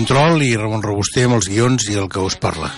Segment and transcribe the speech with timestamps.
[0.00, 2.70] Control i Ramon Robuster amb els guions i el que us parla.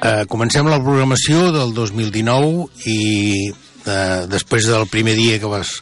[0.00, 3.00] Uh, comencem la programació del 2019 i
[3.50, 5.72] uh, després del primer dia que, vas,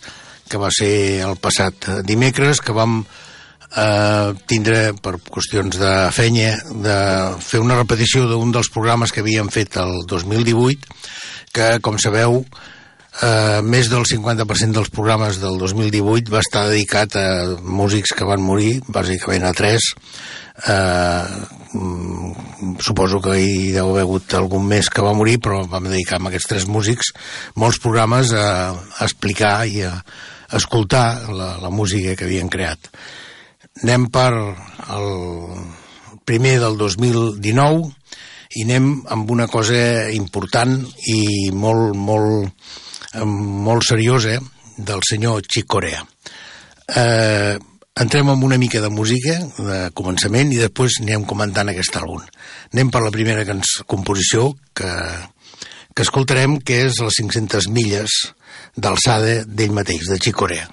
[0.48, 6.96] que va ser el passat dimecres que vam eh, tindre, per qüestions de fenya, de
[7.44, 10.96] fer una repetició d'un dels programes que havíem fet el 2018,
[11.52, 12.77] que, com sabeu, eh,
[13.66, 18.78] més del 50% dels programes del 2018 va estar dedicat a músics que van morir,
[18.86, 19.88] bàsicament a tres.
[20.68, 21.24] Eh,
[22.82, 26.28] suposo que hi deu haver hagut algun més que va morir, però vam dedicar a
[26.30, 27.12] aquests tres músics
[27.54, 29.92] molts programes a, a explicar i a,
[30.48, 32.90] a escoltar la, la música que havien creat.
[33.82, 35.10] Anem per el
[36.26, 37.90] primer del 2019
[38.58, 40.80] i anem amb una cosa important
[41.12, 42.68] i molt, molt,
[43.24, 44.38] molt seriosa
[44.76, 46.04] del senyor Chick Corea.
[46.88, 47.58] Eh,
[47.98, 52.22] entrem amb una mica de música de començament i després anem comentant aquest àlbum.
[52.72, 53.44] Anem per la primera
[53.86, 54.92] composició que,
[55.94, 58.20] que escoltarem, que és les 500 milles
[58.76, 60.68] d'alçada d'ell mateix, de Chick Corea.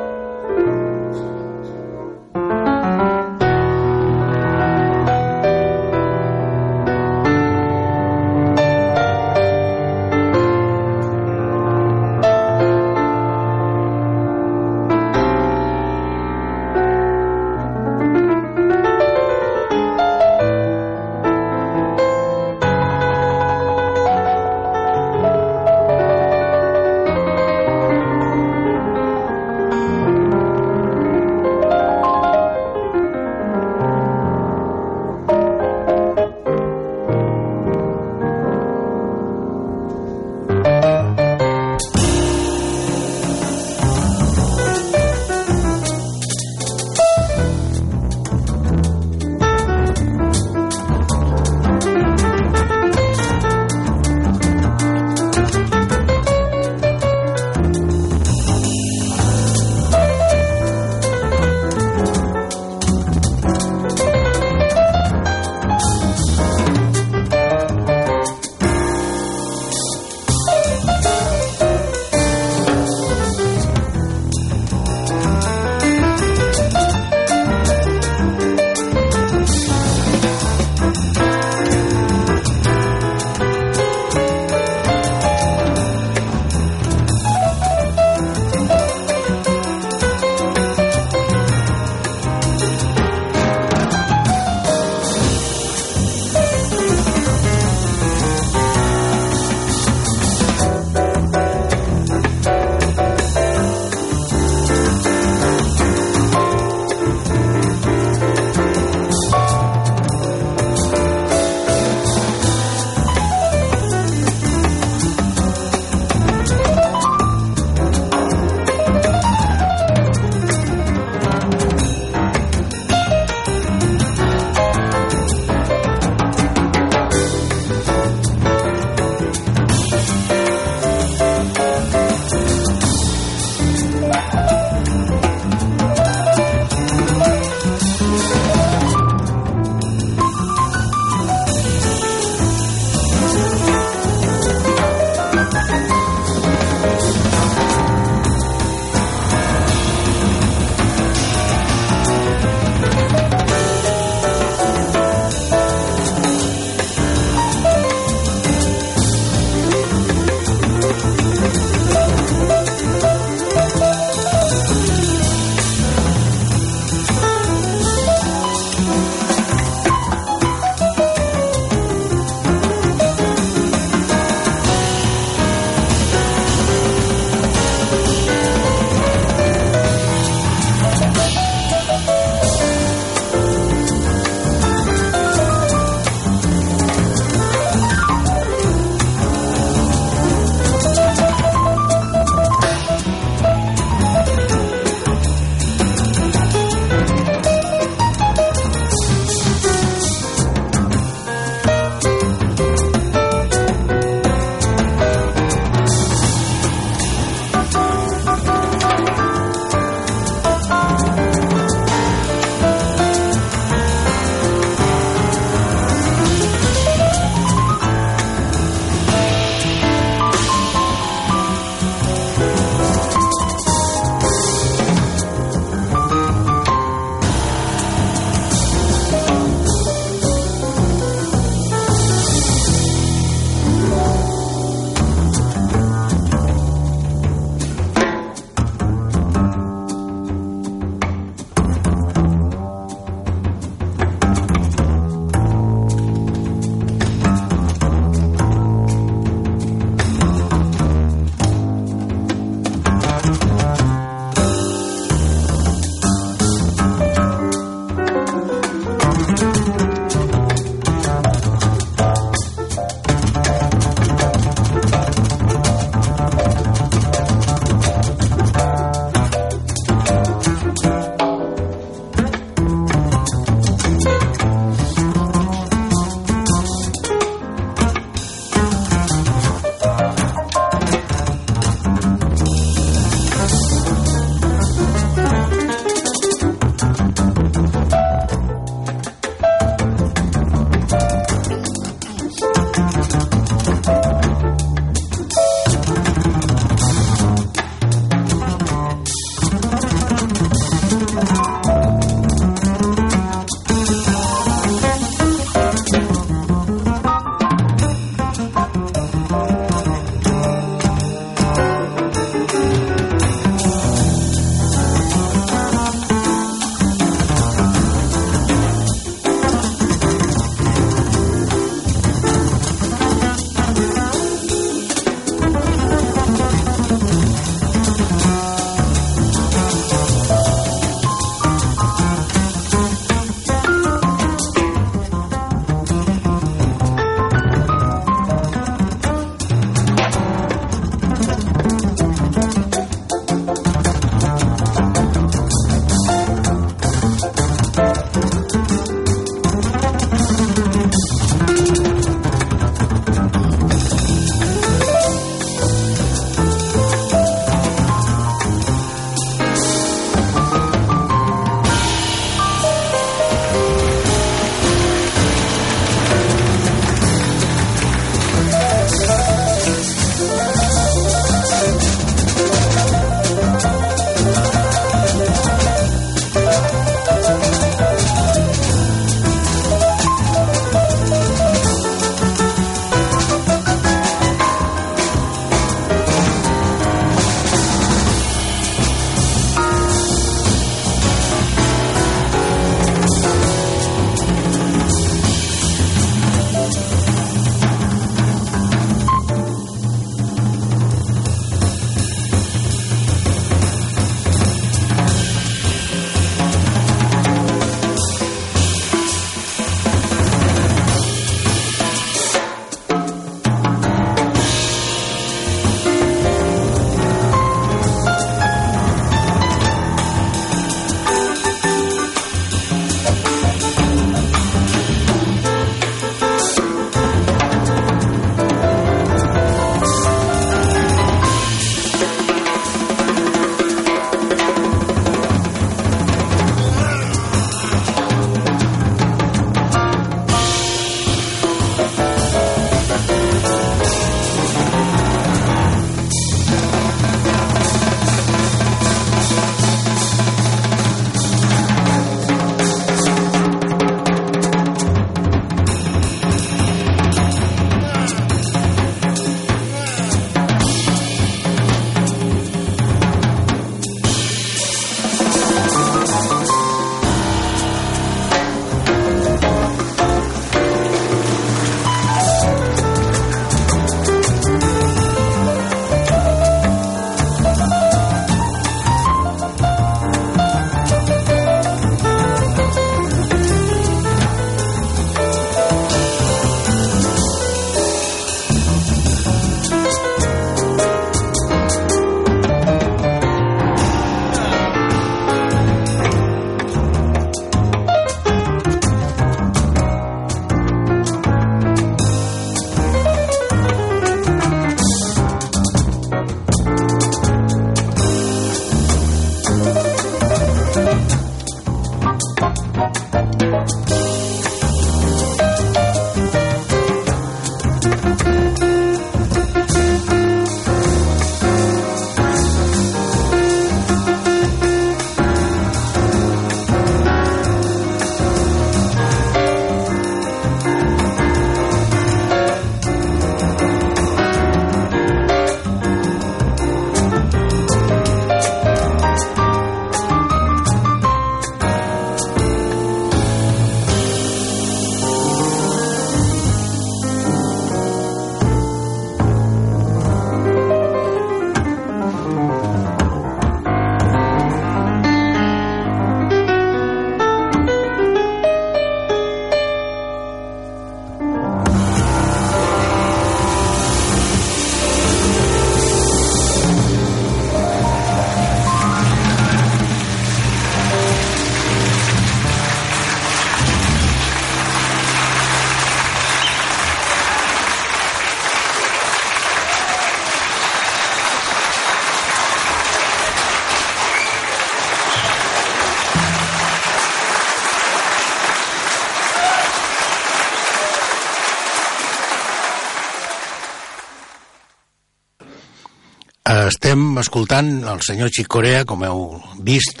[596.80, 600.00] Estem escoltant el senyor Chic Corea, com heu vist,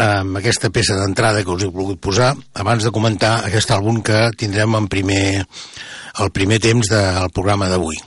[0.00, 4.30] amb aquesta peça d'entrada que us he volgut posar, abans de comentar aquest àlbum que
[4.40, 5.44] tindrem en primer,
[6.24, 8.00] el primer temps del programa d'avui.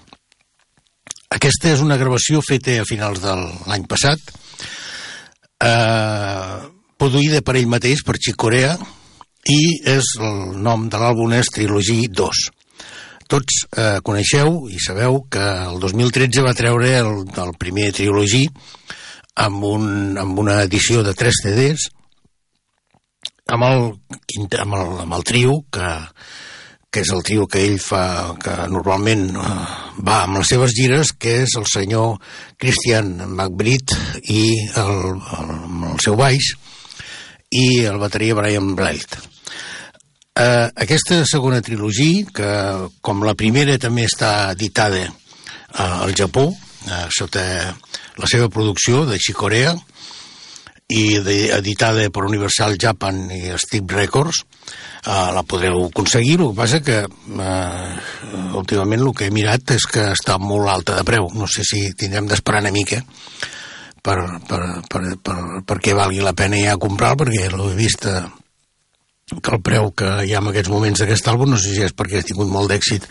[1.30, 4.18] Aquesta és una gravació feta a finals de l'any passat,
[5.62, 6.58] eh,
[6.98, 8.74] produïda per ell mateix, per Chic Corea,
[9.46, 12.50] i és el nom de l'àlbum és Trilogy 2.
[13.30, 18.48] Tots eh, coneixeu i sabeu que el 2013 va treure el, el primer Trilogy
[19.46, 21.90] amb, un, amb una edició de 3 CDs
[23.50, 23.84] amb el,
[24.62, 25.90] amb el, amb el trio que,
[26.90, 28.04] que és el trio que ell fa,
[28.42, 29.48] que normalment uh,
[30.06, 32.18] va amb les seves gires, que és el senyor
[32.62, 33.98] Christian McBride
[34.30, 34.44] i
[34.82, 34.96] el,
[35.40, 35.54] el,
[35.94, 36.54] el seu baix
[37.50, 39.18] i el bateria Brian Blight.
[40.40, 42.50] Uh, aquesta segona trilogia, que
[43.04, 47.44] com la primera també està editada uh, al Japó, uh, sota
[48.16, 49.74] la seva producció de Chicorea,
[50.90, 54.40] i editada per Universal Japan i Steve Records,
[55.04, 59.92] uh, la podreu aconseguir, el que passa que uh, últimament el que he mirat és
[59.92, 63.04] que està molt alta de preu, no sé si tindrem d'esperar una mica
[64.02, 64.18] per,
[64.48, 68.24] per, per, per, perquè valgui la pena ja comprar perquè l'he vist uh,
[69.38, 71.96] que el preu que hi ha en aquests moments d'aquest àlbum, no sé si és
[71.96, 73.06] perquè ha tingut molt d'èxit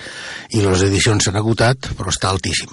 [0.59, 2.73] i les edicions s'han agotat, però està altíssim.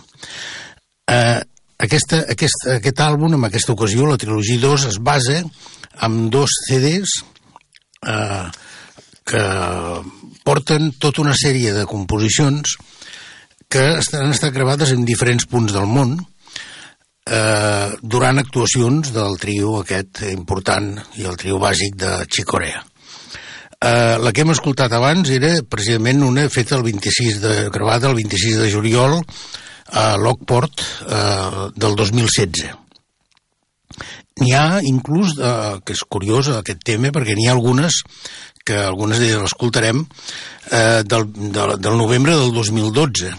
[1.12, 1.40] Eh,
[1.86, 5.42] aquesta, aquest, aquest àlbum, en aquesta ocasió, la trilogia 2, es basa
[6.06, 7.20] en dos CDs
[8.08, 8.46] eh,
[9.26, 9.44] que
[10.46, 12.78] porten tota una sèrie de composicions
[13.70, 16.20] que han estat gravades en diferents punts del món
[17.26, 22.84] eh, durant actuacions del trio aquest important i el trio bàsic de Chicorea.
[23.82, 28.16] Eh, la que hem escoltat abans era precisament una feta el 26 de, gravada el
[28.16, 29.20] 26 de juliol
[29.92, 32.72] a Lockport eh, del 2016.
[34.42, 38.02] N'hi ha inclús, eh, que és curiós aquest tema, perquè n'hi ha algunes
[38.66, 40.02] que algunes d'elles l'escoltarem,
[40.72, 43.36] eh, del, del, del novembre del 2012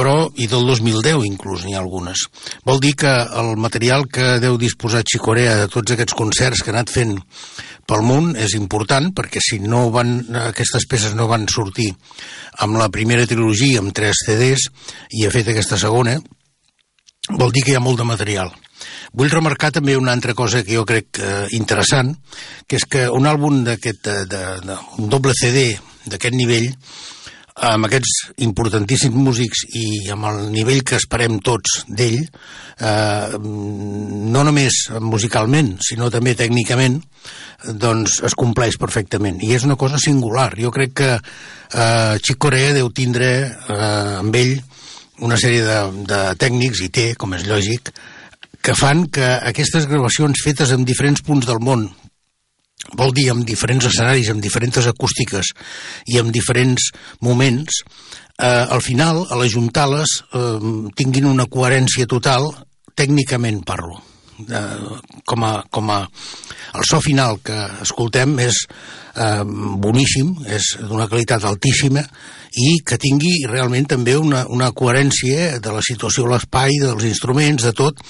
[0.00, 2.22] però, i del 2010 inclús n'hi ha algunes.
[2.64, 6.76] Vol dir que el material que deu disposar Xicorea de tots aquests concerts que ha
[6.78, 7.18] anat fent
[7.90, 11.90] pel món és important, perquè si no van, aquestes peces no van sortir
[12.62, 14.68] amb la primera trilogia, amb tres CDs,
[15.18, 16.16] i ha fet aquesta segona,
[17.34, 18.52] vol dir que hi ha molt de material.
[19.12, 22.14] Vull remarcar també una altra cosa que jo crec eh, interessant,
[22.66, 25.72] que és que un àlbum d'aquest, de, un doble CD
[26.06, 26.70] d'aquest nivell,
[27.60, 34.86] amb aquests importantíssims músics i amb el nivell que esperem tots d'ell, eh, no només
[35.02, 37.00] musicalment, sinó també tècnicament,
[37.64, 39.40] doncs es compleix perfectament.
[39.42, 40.52] I és una cosa singular.
[40.58, 44.58] Jo crec que eh, Chick Corea deu tindre eh, amb ell
[45.20, 47.92] una sèrie de, de tècnics, i té, com és lògic,
[48.60, 51.86] que fan que aquestes gravacions fetes en diferents punts del món,
[52.96, 55.52] vol dir amb diferents escenaris, amb diferents acústiques
[56.08, 57.82] i amb diferents moments,
[58.40, 60.58] eh, al final, a l'ajuntar-les, eh,
[60.96, 62.48] tinguin una coherència total,
[62.96, 64.00] tècnicament parlo.
[64.48, 66.00] Eh, com, a, com a
[66.74, 68.64] el so final que escoltem és
[69.16, 72.02] eh, boníssim, és d'una qualitat altíssima
[72.60, 77.66] i que tingui realment també una, una coherència de la situació a l'espai, dels instruments,
[77.66, 78.02] de tot,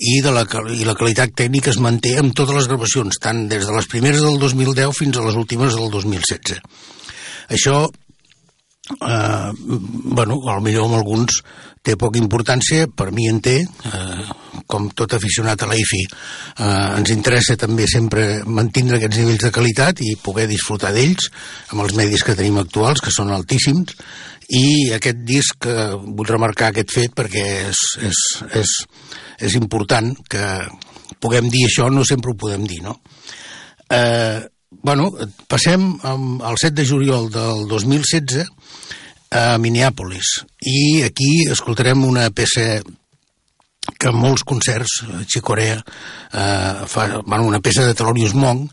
[0.00, 3.66] i, de la, i la qualitat tècnica es manté amb totes les gravacions, tant des
[3.68, 6.60] de les primeres del 2010 fins a les últimes del 2016.
[7.56, 7.82] Això,
[8.96, 11.42] eh, bueno, millor amb alguns
[11.82, 14.24] té poca importància, per mi en té, eh,
[14.70, 16.02] com tot aficionat a la IFI.
[16.04, 21.30] Eh, ens interessa també sempre mantindre aquests nivells de qualitat i poder disfrutar d'ells
[21.72, 23.96] amb els medis que tenim actuals, que són altíssims,
[24.50, 28.22] i aquest disc, eh, vull remarcar aquest fet perquè és, és,
[28.60, 28.76] és,
[29.48, 30.46] és important que
[31.20, 33.00] puguem dir això, no sempre ho podem dir, no?
[33.90, 34.40] Eh,
[34.82, 35.10] bueno,
[35.48, 38.46] passem al 7 de juliol del 2016
[39.30, 42.80] a Minneapolis i aquí escoltarem una peça
[44.00, 48.70] que molts concerts Xicorea eh, fa bueno, una peça de Thelonious Monk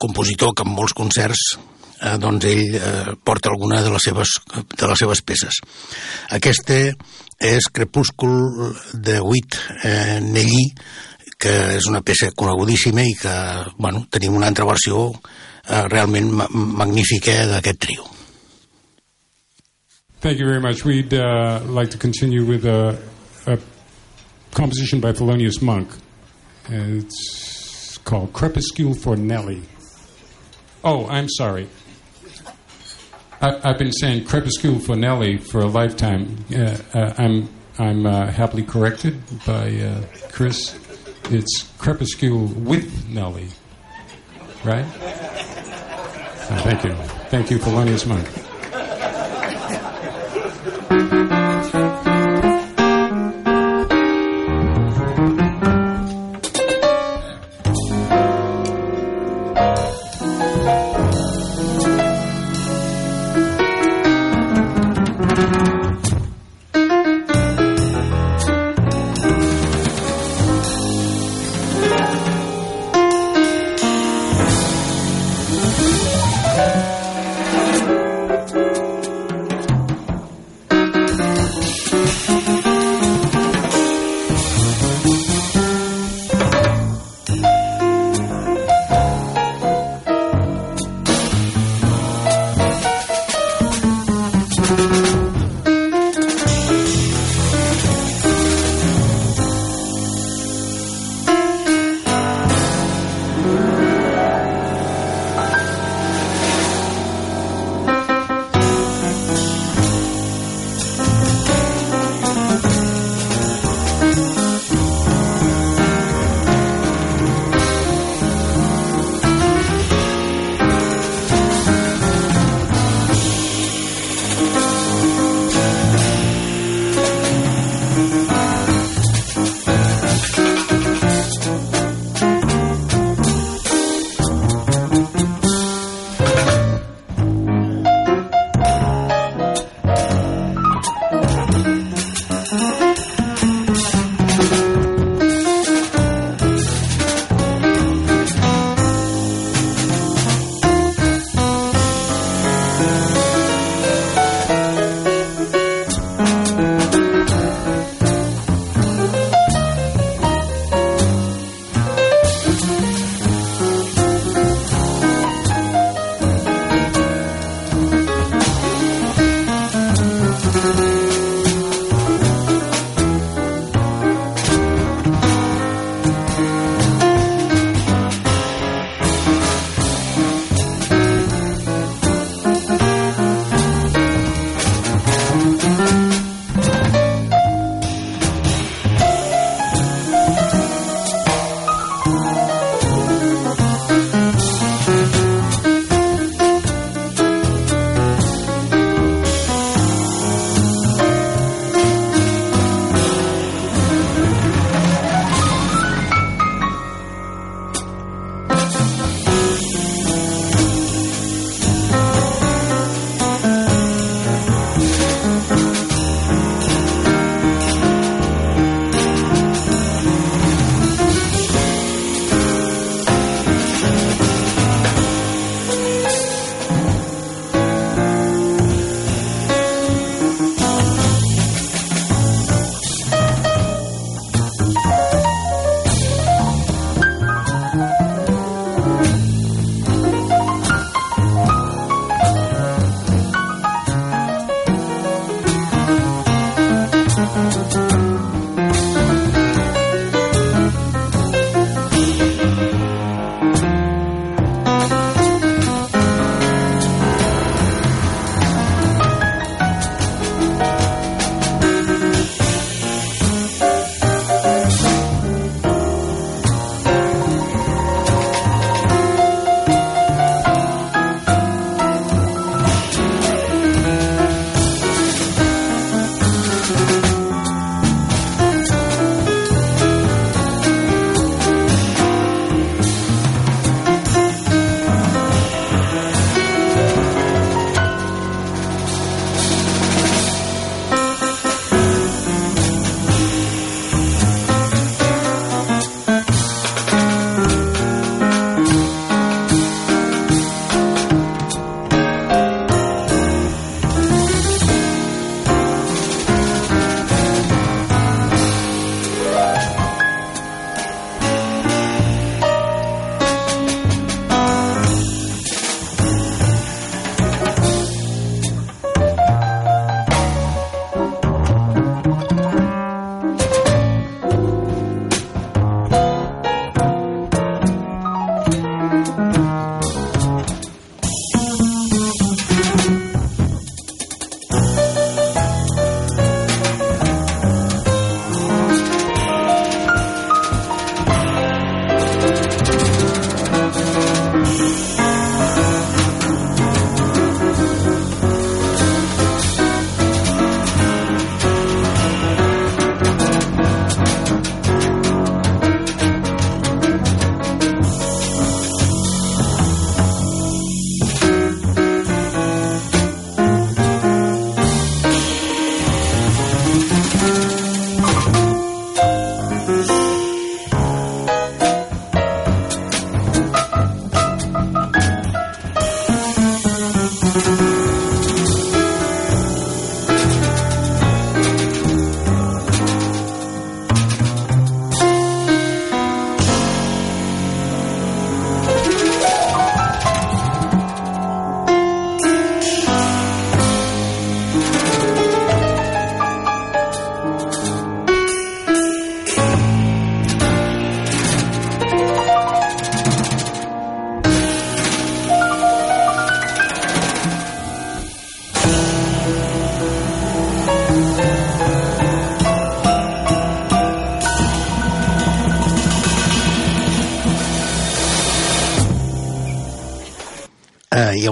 [0.00, 4.38] compositor que en molts concerts eh, doncs ell eh, porta alguna de les seves,
[4.76, 5.60] de les seves peces
[6.32, 6.80] aquesta
[7.40, 10.66] és Crepúscul de Huit eh, Nellí,
[11.40, 13.34] que és una peça conegudíssima i que,
[13.80, 18.04] bueno, tenim una altra versió eh, realment ma magnífica d'aquest trio.
[20.20, 20.84] Thank you very much.
[20.84, 23.00] We'd uh, like to continue with a,
[23.46, 23.58] a
[24.50, 25.90] composition by Thelonious Monk.
[26.68, 29.62] It's called Crepuscule for Nelly.
[30.84, 31.68] Oh, I'm sorry.
[33.40, 36.36] I, have been saying crepuscule for Nelly for a lifetime.
[36.54, 40.78] Uh, uh, I'm I'm uh, happily corrected by uh, Chris.
[41.30, 43.48] It's Crepuscule with Nelly,
[44.64, 44.84] right?
[46.44, 46.92] So thank you.
[47.30, 48.49] Thank you, Thelonious Monk.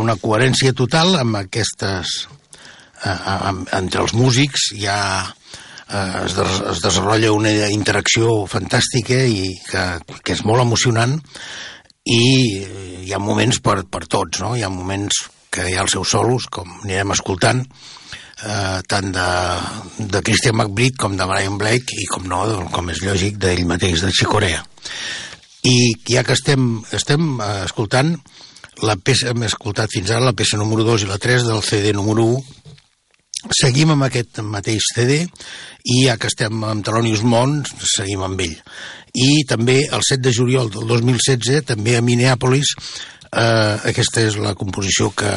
[0.08, 2.26] Una coherència total amb aquestes...
[2.98, 9.52] Eh, entre els músics hi ha eh, es, des, es desenvolupa una interacció fantàstica i
[9.68, 9.84] que,
[10.24, 11.14] que és molt emocionant
[12.10, 12.24] i
[13.04, 14.56] hi ha moments per, per tots, no?
[14.56, 19.28] Hi ha moments que hi ha els seus solos, com anirem escoltant, eh, tant de,
[20.00, 22.42] de Christian McBride com de Brian Blake i com no,
[22.74, 24.64] com és lògic, d'ell mateix, de Chicorea.
[25.68, 28.16] I ja que estem, estem eh, escoltant
[28.86, 31.92] la peça, hem escoltat fins ara la peça número 2 i la 3 del CD
[31.96, 32.42] número 1,
[33.54, 38.56] seguim amb aquest mateix CD i ja que estem amb Telonius Mons, seguim amb ell.
[39.14, 42.74] I també el 7 de juliol del 2016, també a Minneapolis,
[43.32, 45.32] eh, aquesta és la composició que,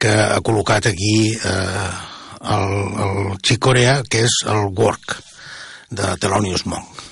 [0.00, 1.90] que ha col·locat aquí eh,
[2.56, 2.74] el,
[3.06, 5.20] el Chick Corea, que és el Work
[5.90, 7.09] de Thelonious Monk.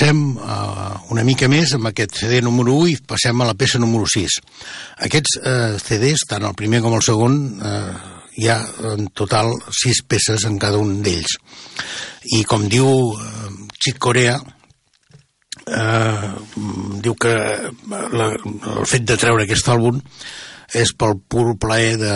[0.00, 3.78] Avancem uh, una mica més amb aquest CD número 1 i passem a la peça
[3.78, 4.38] número 6.
[5.04, 7.92] Aquests uh, CDs, tant el primer com el segon, uh,
[8.40, 8.56] hi ha
[8.94, 11.36] en total 6 peces en cada un d'ells.
[12.38, 14.38] I com diu uh, Chick Corea,
[15.68, 16.28] uh,
[17.04, 17.34] diu que
[17.90, 20.00] la, el fet de treure aquest àlbum
[20.80, 22.14] és pel pur plaer de,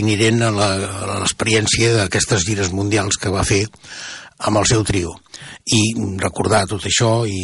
[0.00, 3.66] inherent a l'experiència d'aquestes gires mundials que va fer
[4.46, 5.14] amb el seu trio
[5.74, 5.80] i
[6.22, 7.42] recordar tot això i,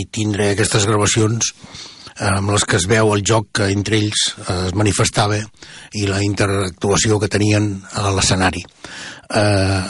[0.00, 1.52] i tindre aquestes gravacions
[2.18, 5.38] eh, amb les que es veu el joc que entre ells eh, es manifestava
[5.94, 8.64] i la interactuació que tenien a l'escenari.
[9.30, 9.84] Eh,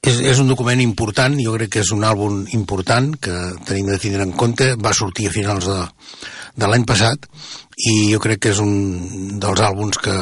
[0.00, 3.36] és, és un document important, jo crec que és un àlbum important que
[3.68, 5.80] tenim de tindre en compte, va sortir a finals de,
[6.56, 7.28] de l'any passat
[7.76, 10.16] i jo crec que és un dels àlbums que,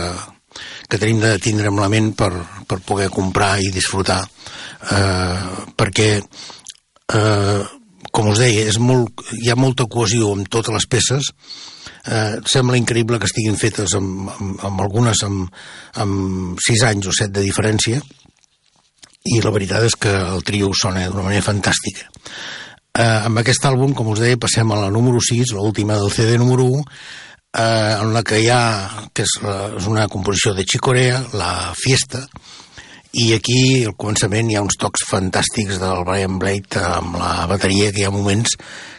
[0.89, 2.31] que tenim de tindre en la ment per,
[2.69, 7.65] per poder comprar i disfrutar eh, perquè eh,
[8.13, 11.33] com us deia, és molt, hi ha molta cohesió amb totes les peces,
[12.07, 15.53] eh, sembla increïble que estiguin fetes amb, amb, amb algunes amb,
[16.03, 18.01] amb 6 anys o 7 de diferència,
[19.29, 22.09] i la veritat és que el trio sona d'una manera fantàstica.
[22.99, 26.39] Eh, amb aquest àlbum, com us deia, passem a la número 6, l'última del CD
[26.41, 26.85] número 1,
[27.53, 28.63] eh, en la que hi ha,
[29.15, 32.27] que és, la, és una composició de Chicorea, la Fiesta,
[33.17, 37.93] i aquí al començament hi ha uns tocs fantàstics del Brian Blade amb la bateria
[37.93, 38.59] que hi ha moments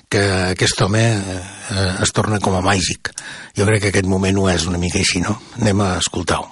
[0.09, 0.23] que
[0.55, 3.11] aquest home eh, es torna com a màgic
[3.57, 5.37] jo crec que aquest moment ho és una mica així no?
[5.61, 6.49] anem a escoltar-ho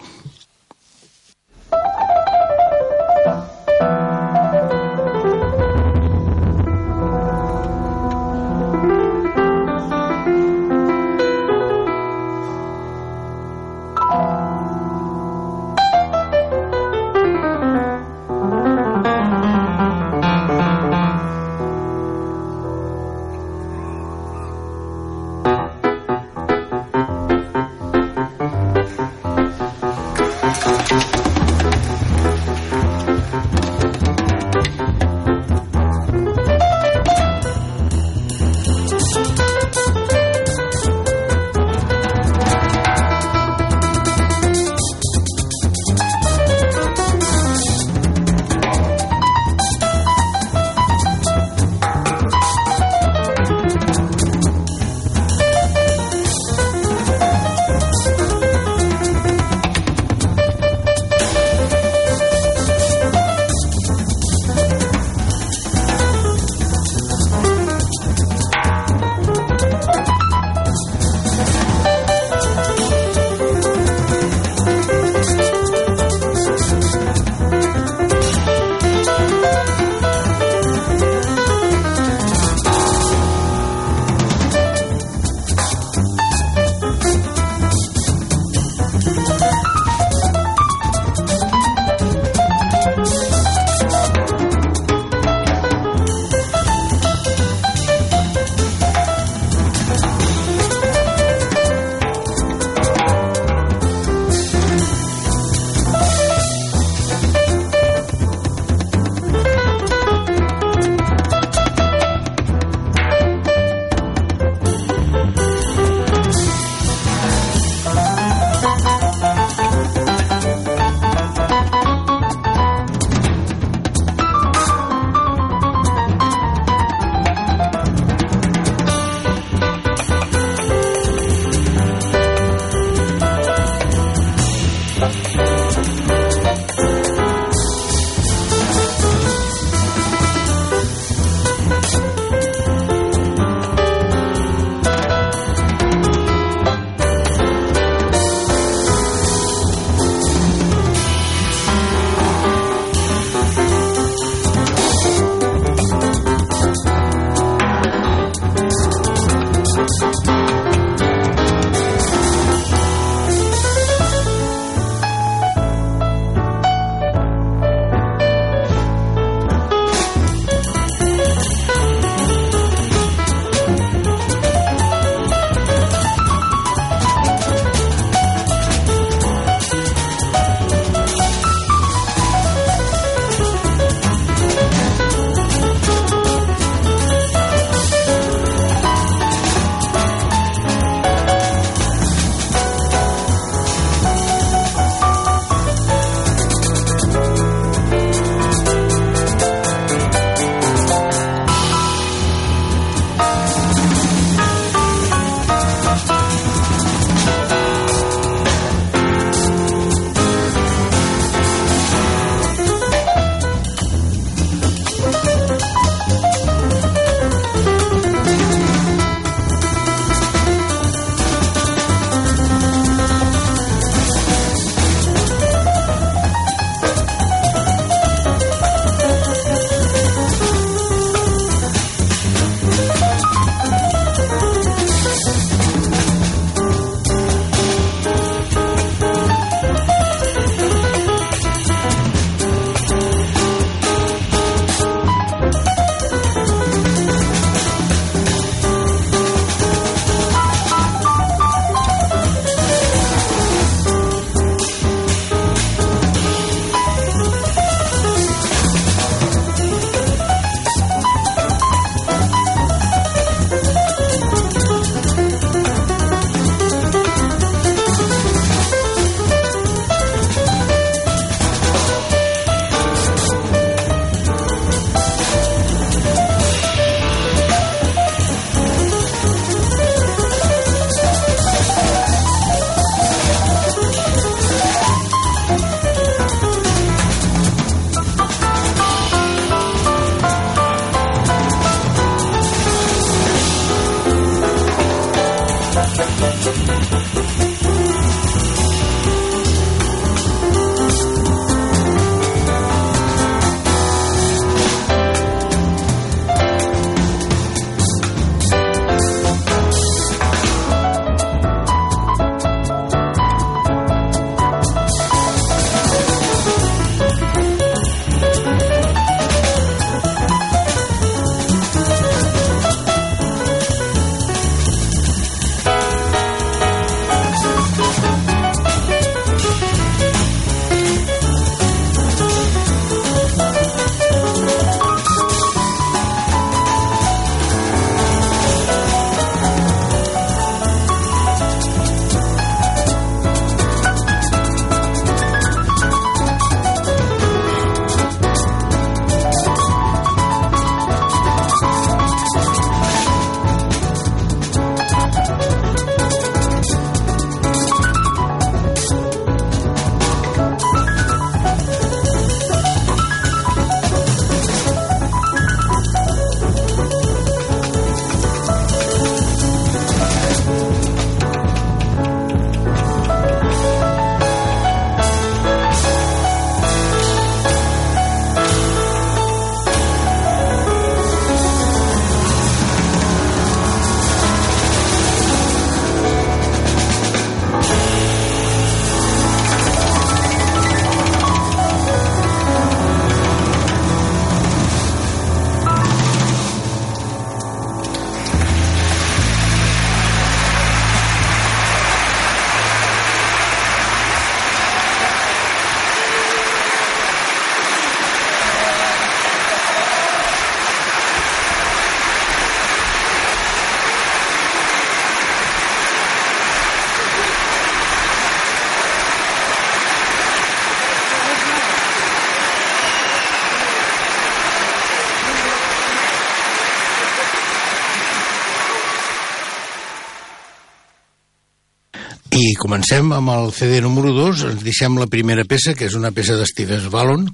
[432.59, 436.35] comencem amb el CD número 2, ens deixem la primera peça, que és una peça
[436.37, 437.27] d'Steven Ballon,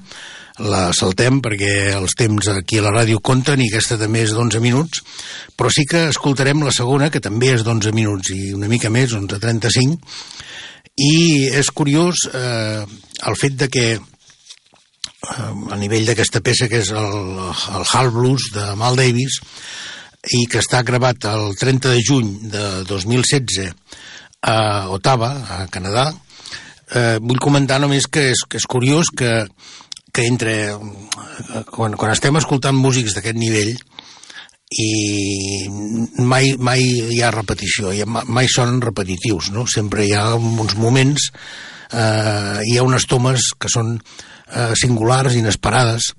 [0.62, 4.62] la saltem perquè els temps aquí a la ràdio compten i aquesta també és d'11
[4.62, 5.02] minuts,
[5.58, 9.16] però sí que escoltarem la segona, que també és d'11 minuts i una mica més,
[9.18, 9.98] 11.35,
[11.02, 12.84] i és curiós eh,
[13.26, 14.02] el fet de que eh,
[15.74, 17.18] a nivell d'aquesta peça que és el,
[17.80, 19.42] el Hall Blues de Mal Davis
[20.38, 23.74] i que està gravat el 30 de juny de 2016
[24.44, 26.10] a Ottawa, a Canadà,
[26.92, 29.46] eh, vull comentar només que és, que és curiós que,
[30.14, 30.56] que entre...
[31.72, 33.74] Quan, quan estem escoltant músics d'aquest nivell
[34.74, 35.68] i
[36.22, 36.84] mai, mai
[37.14, 39.66] hi ha repetició, mai sonen repetitius, no?
[39.70, 41.30] Sempre hi ha uns moments,
[41.92, 46.12] eh, hi ha unes tomes que són eh, singulars, inesperades,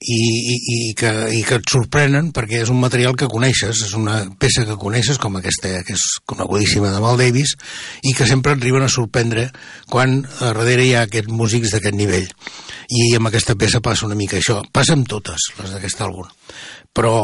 [0.00, 3.92] i, i, i, que, i que et sorprenen perquè és un material que coneixes, és
[3.98, 7.52] una peça que coneixes com aquesta que és conegudíssima de Mal Davis
[8.08, 9.50] i que sempre et arriben a sorprendre
[9.92, 12.28] quan a darrere hi ha aquests músics d'aquest nivell.
[12.90, 14.62] I amb aquesta peça passa una mica això.
[14.72, 16.32] Passa amb totes les d'aquest àlbum
[16.90, 17.14] però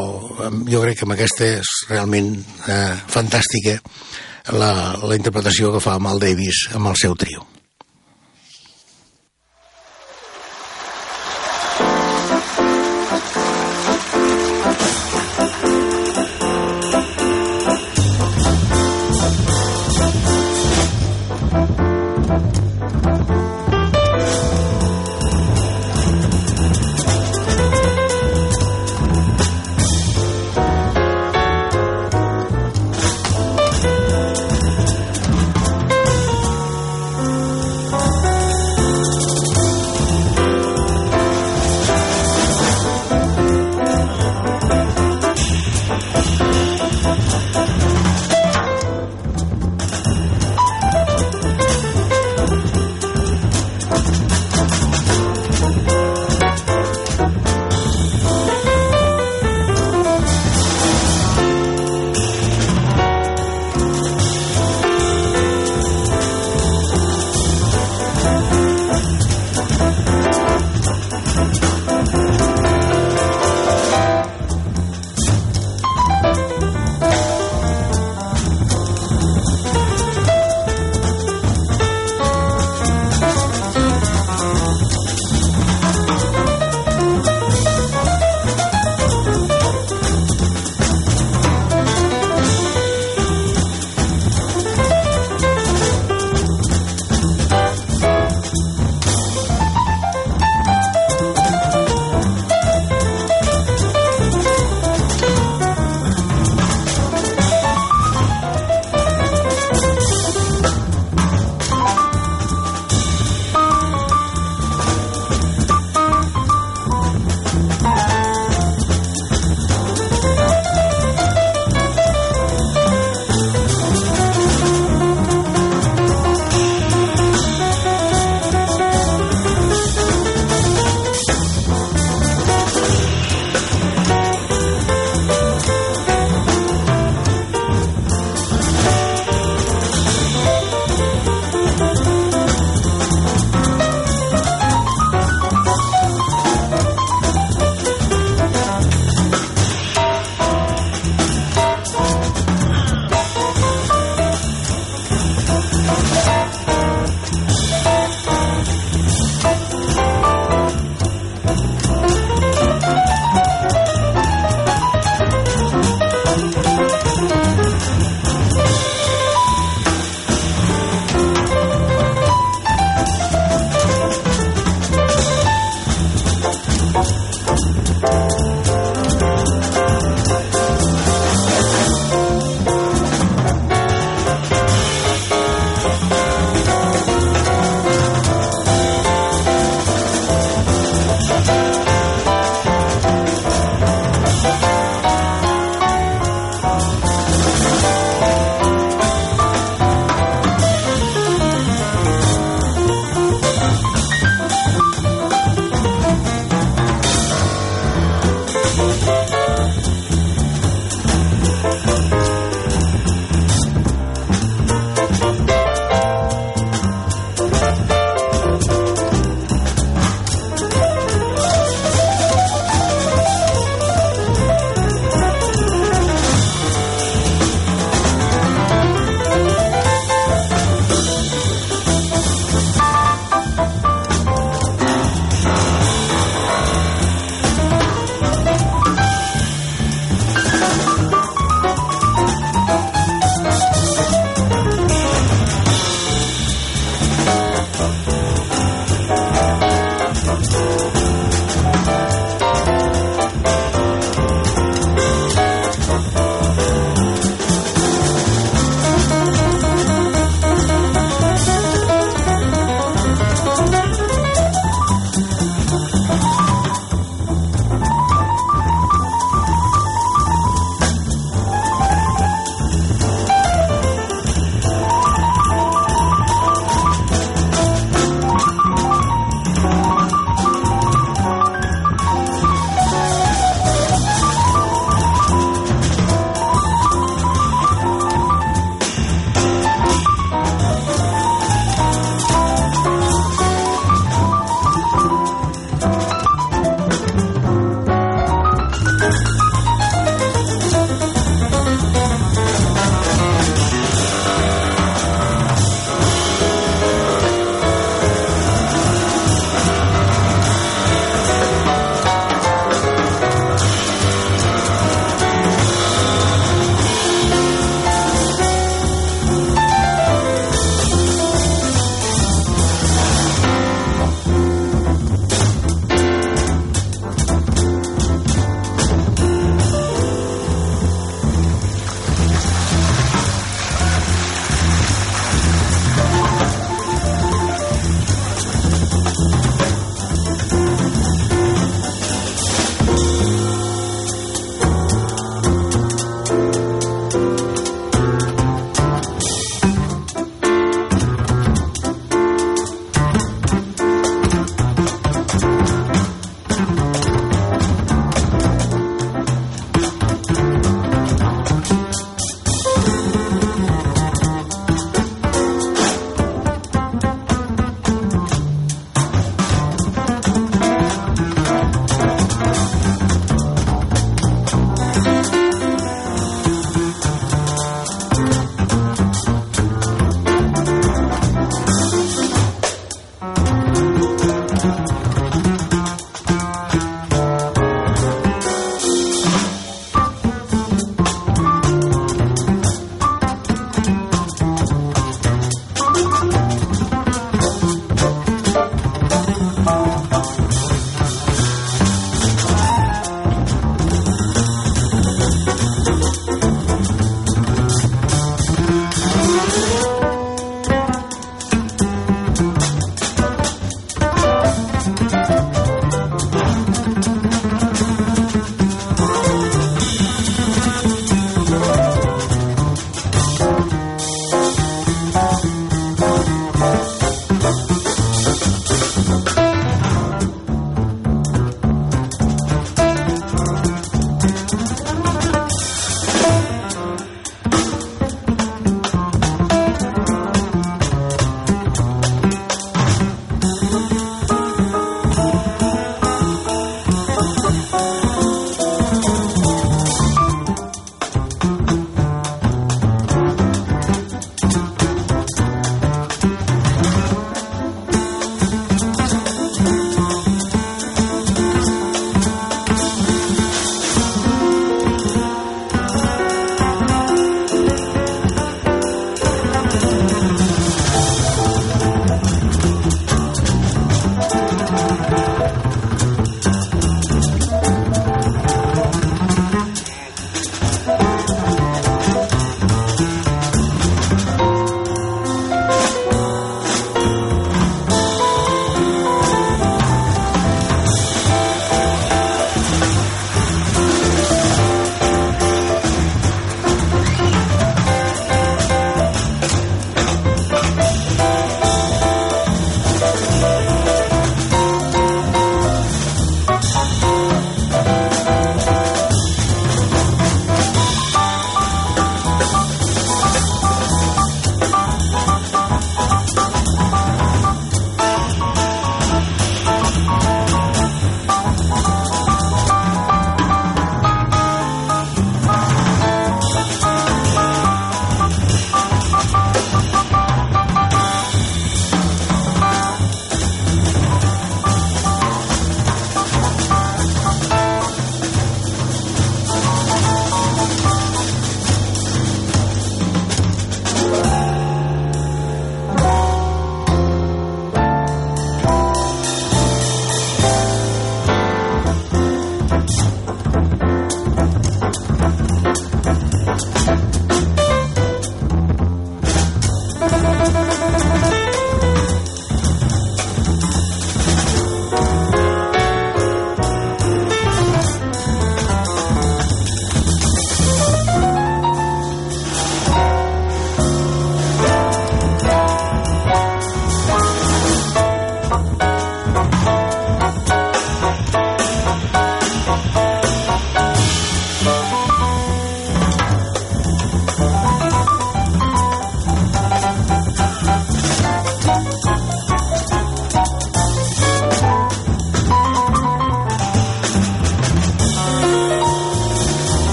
[0.69, 2.31] jo crec que amb aquesta és realment
[2.71, 3.75] eh, fantàstica
[4.55, 4.71] la,
[5.03, 7.43] la interpretació que fa Mal Davis amb el seu trio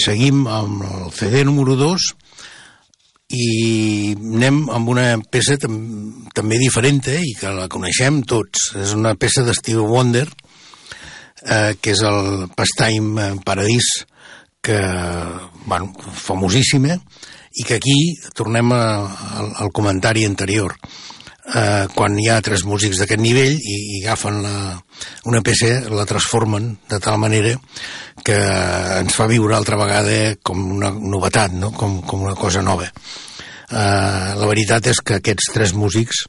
[0.00, 2.10] seguim amb el CD número 2
[3.30, 3.46] i
[4.16, 5.76] anem amb una peça tam
[6.34, 8.72] també diferent eh, i que la coneixem tots.
[8.80, 13.90] És una peça d'Steve Wonder eh, que és el Pastime Paradís
[14.60, 14.80] que,
[15.64, 16.98] bueno, famosíssima
[17.56, 17.96] i que aquí
[18.36, 18.82] tornem a,
[19.40, 20.76] al, al comentari anterior
[21.54, 24.54] eh, quan hi ha tres músics d'aquest nivell i, i agafen la,
[25.30, 27.54] una peça, la transformen de tal manera
[28.24, 28.36] que
[29.00, 31.72] ens fa viure altra vegada com una novetat, no?
[31.72, 32.88] com, com una cosa nova.
[33.70, 36.26] Eh, la veritat és que aquests tres músics,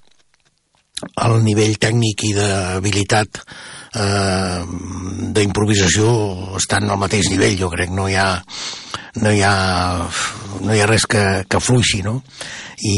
[1.17, 4.61] al nivell tècnic i d'habilitat eh,
[5.35, 6.11] d'improvisació
[6.61, 8.29] estan al mateix nivell, jo crec, no hi ha,
[9.19, 9.55] no hi ha,
[10.61, 12.21] no hi ha res que, que fluixi, no?
[12.81, 12.95] I,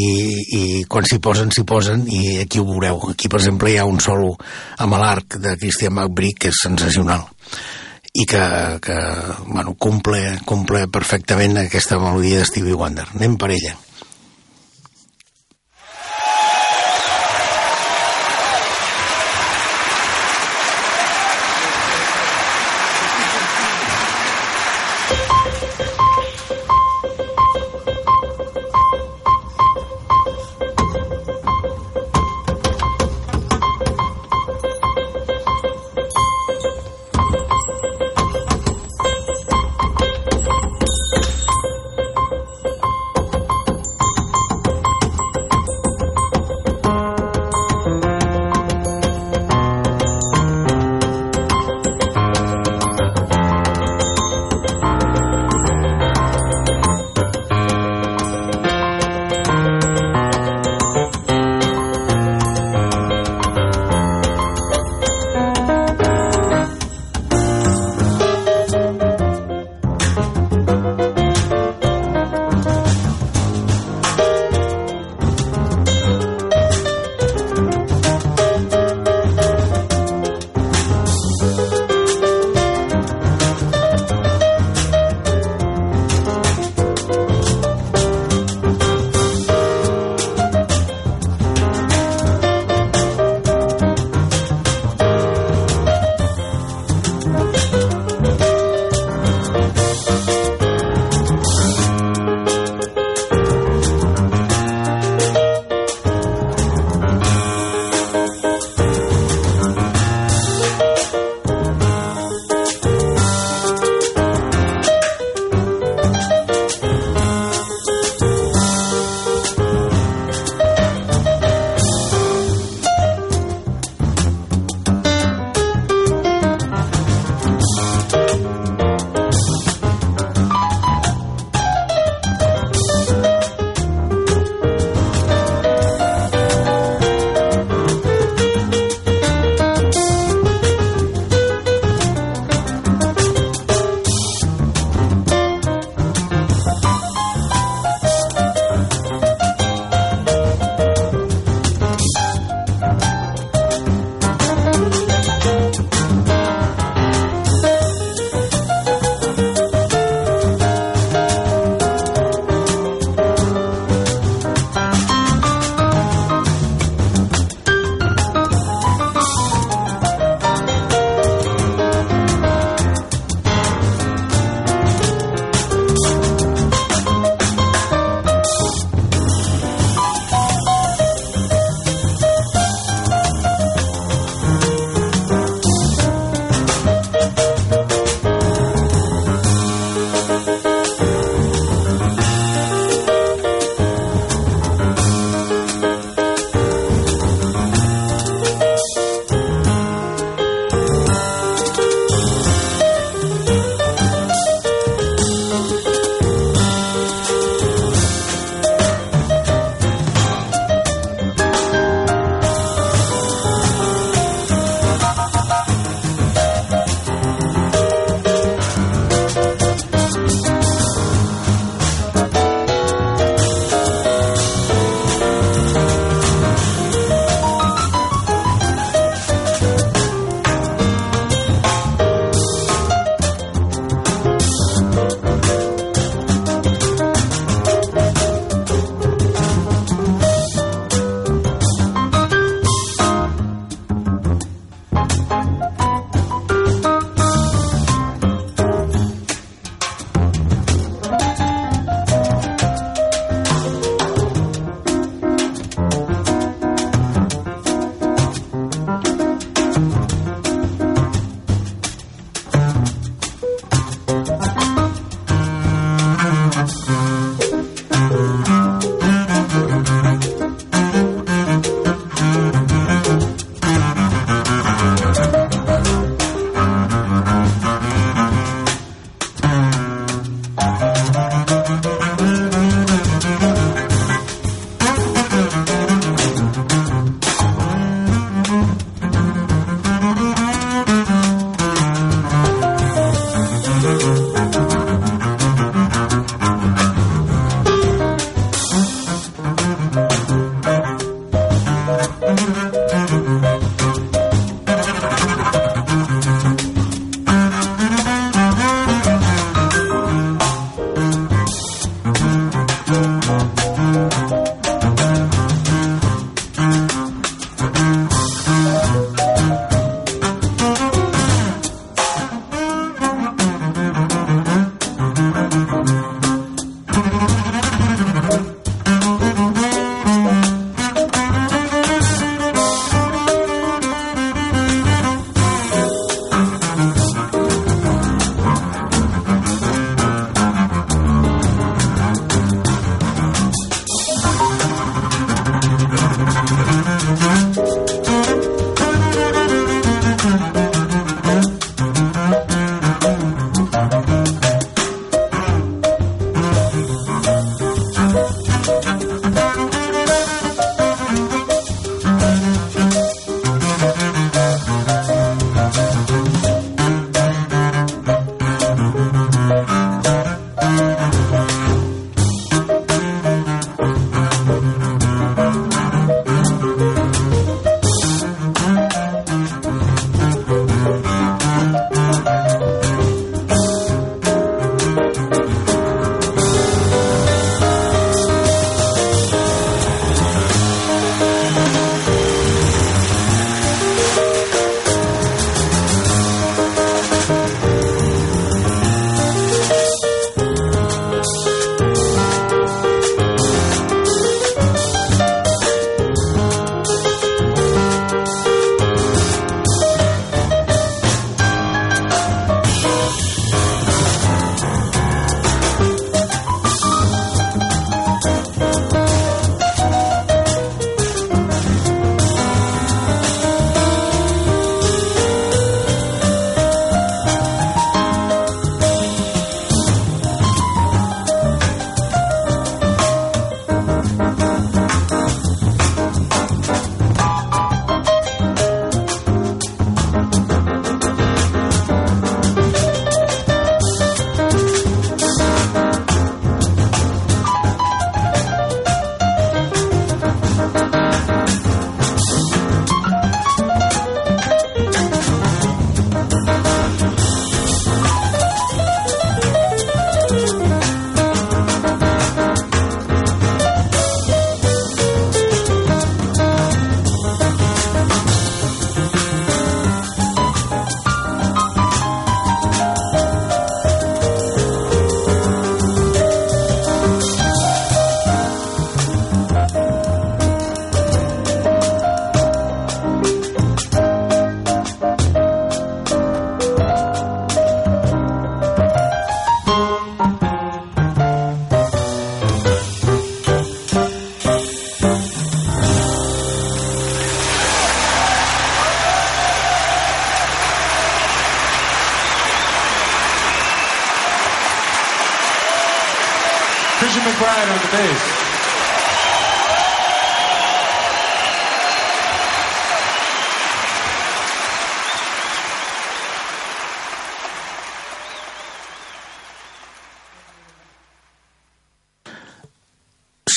[0.57, 3.01] i quan s'hi posen, s'hi posen, i aquí ho veureu.
[3.11, 4.35] Aquí, per exemple, hi ha un solo
[4.83, 7.25] amb l'arc de Christian McBride que és sensacional
[8.13, 8.43] i que,
[8.83, 8.95] que
[9.47, 13.07] bueno, cumple, cumple perfectament aquesta melodia de Stevie Wonder.
[13.15, 13.73] Anem per ella.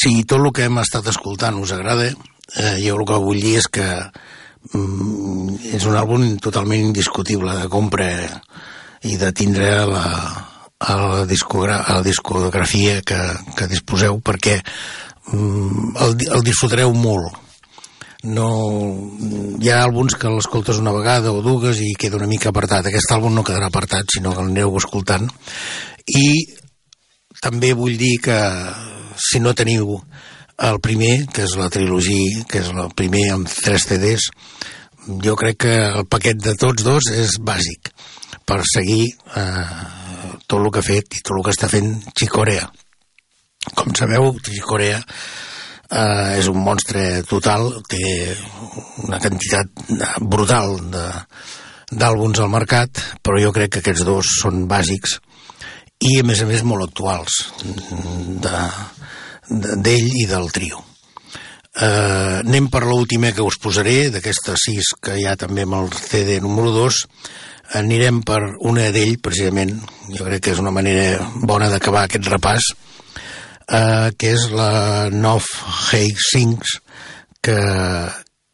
[0.07, 3.57] Si tot el que hem estat escoltant us agrada, eh, jo el que vull dir
[3.59, 3.87] és que
[4.71, 8.11] mm, és un àlbum totalment indiscutible de compra
[9.03, 10.05] i de tindre la,
[10.79, 13.19] a la, discogra la discografia que,
[13.59, 14.61] que disposeu perquè
[15.33, 17.43] mm, el, el disfrutareu molt
[18.27, 18.47] no,
[19.63, 22.89] hi ha àlbums que l'escoltes una vegada o dues i queda una mica apartat.
[22.89, 25.29] Aquest àlbum no quedarà apartat, sinó que l'aneu escoltant.
[26.11, 26.27] I
[27.39, 28.35] també vull dir que
[29.27, 29.99] si no teniu
[30.57, 34.31] el primer, que és la trilogia, que és el primer amb tres CDs,
[35.23, 37.93] jo crec que el paquet de tots dos és bàsic
[38.47, 39.05] per seguir
[39.37, 39.67] eh,
[40.47, 42.67] tot el que ha fet i tot el que està fent Chicorea.
[43.75, 48.03] Com sabeu, Chicorea eh, és un monstre total, té
[49.05, 49.87] una quantitat
[50.23, 50.77] brutal
[51.93, 55.19] d'àlbums al mercat, però jo crec que aquests dos són bàsics
[56.07, 57.39] i a més a més molt actuals
[58.45, 58.57] de,
[59.49, 60.83] d'ell i del trio.
[61.77, 65.91] Uh, anem per l'última que us posaré, d'aquestes sis que hi ha també amb el
[65.93, 67.01] CD número 2,
[67.77, 69.75] anirem per una d'ell, precisament,
[70.09, 72.71] jo crec que és una manera bona d'acabar aquest repàs,
[73.69, 75.45] uh, que és la Nov
[75.91, 76.79] Hey Sings,
[77.45, 77.59] que,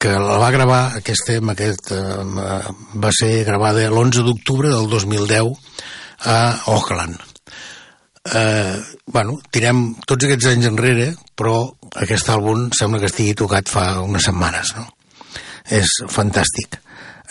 [0.03, 5.55] que la va gravar, aquesta, aquest, uh, va ser gravada l'11 d'octubre del 2010
[6.27, 6.41] a
[6.75, 7.32] Auckland
[8.31, 11.57] eh, bueno, tirem tots aquests anys enrere, però
[12.03, 14.87] aquest àlbum sembla que estigui tocat fa unes setmanes, no?
[15.73, 16.79] És fantàstic.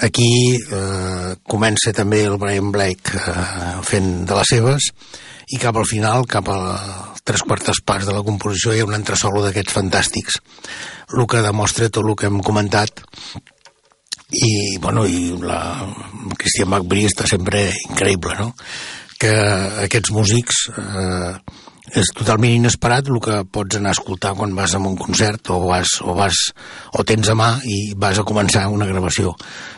[0.02, 4.90] Aquí eh, comença també el Brian Blake eh, fent de les seves
[5.52, 6.60] i cap al final, cap a
[7.28, 10.40] tres quartes parts de la composició, hi ha un entresolo d'aquests fantàstics.
[11.12, 13.04] El que demostra tot el que hem comentat
[14.32, 15.60] i, bueno, i la
[16.40, 18.54] Christian McBride està sempre increïble, no?
[19.22, 19.34] Que
[19.86, 21.34] aquests músics eh,
[21.98, 25.58] és totalment inesperat el que pots anar a escoltar quan vas a un concert o
[25.66, 26.38] vas, o vas
[26.96, 29.34] o tens a mà i vas a començar una gravació.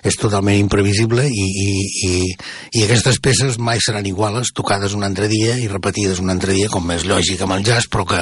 [0.06, 1.70] És totalment imprevisible i, i,
[2.10, 2.14] i,
[2.80, 6.70] i aquestes peces mai seran iguales tocades un altre dia i repetides un altre dia
[6.70, 8.22] com és lògic amb el jazz però que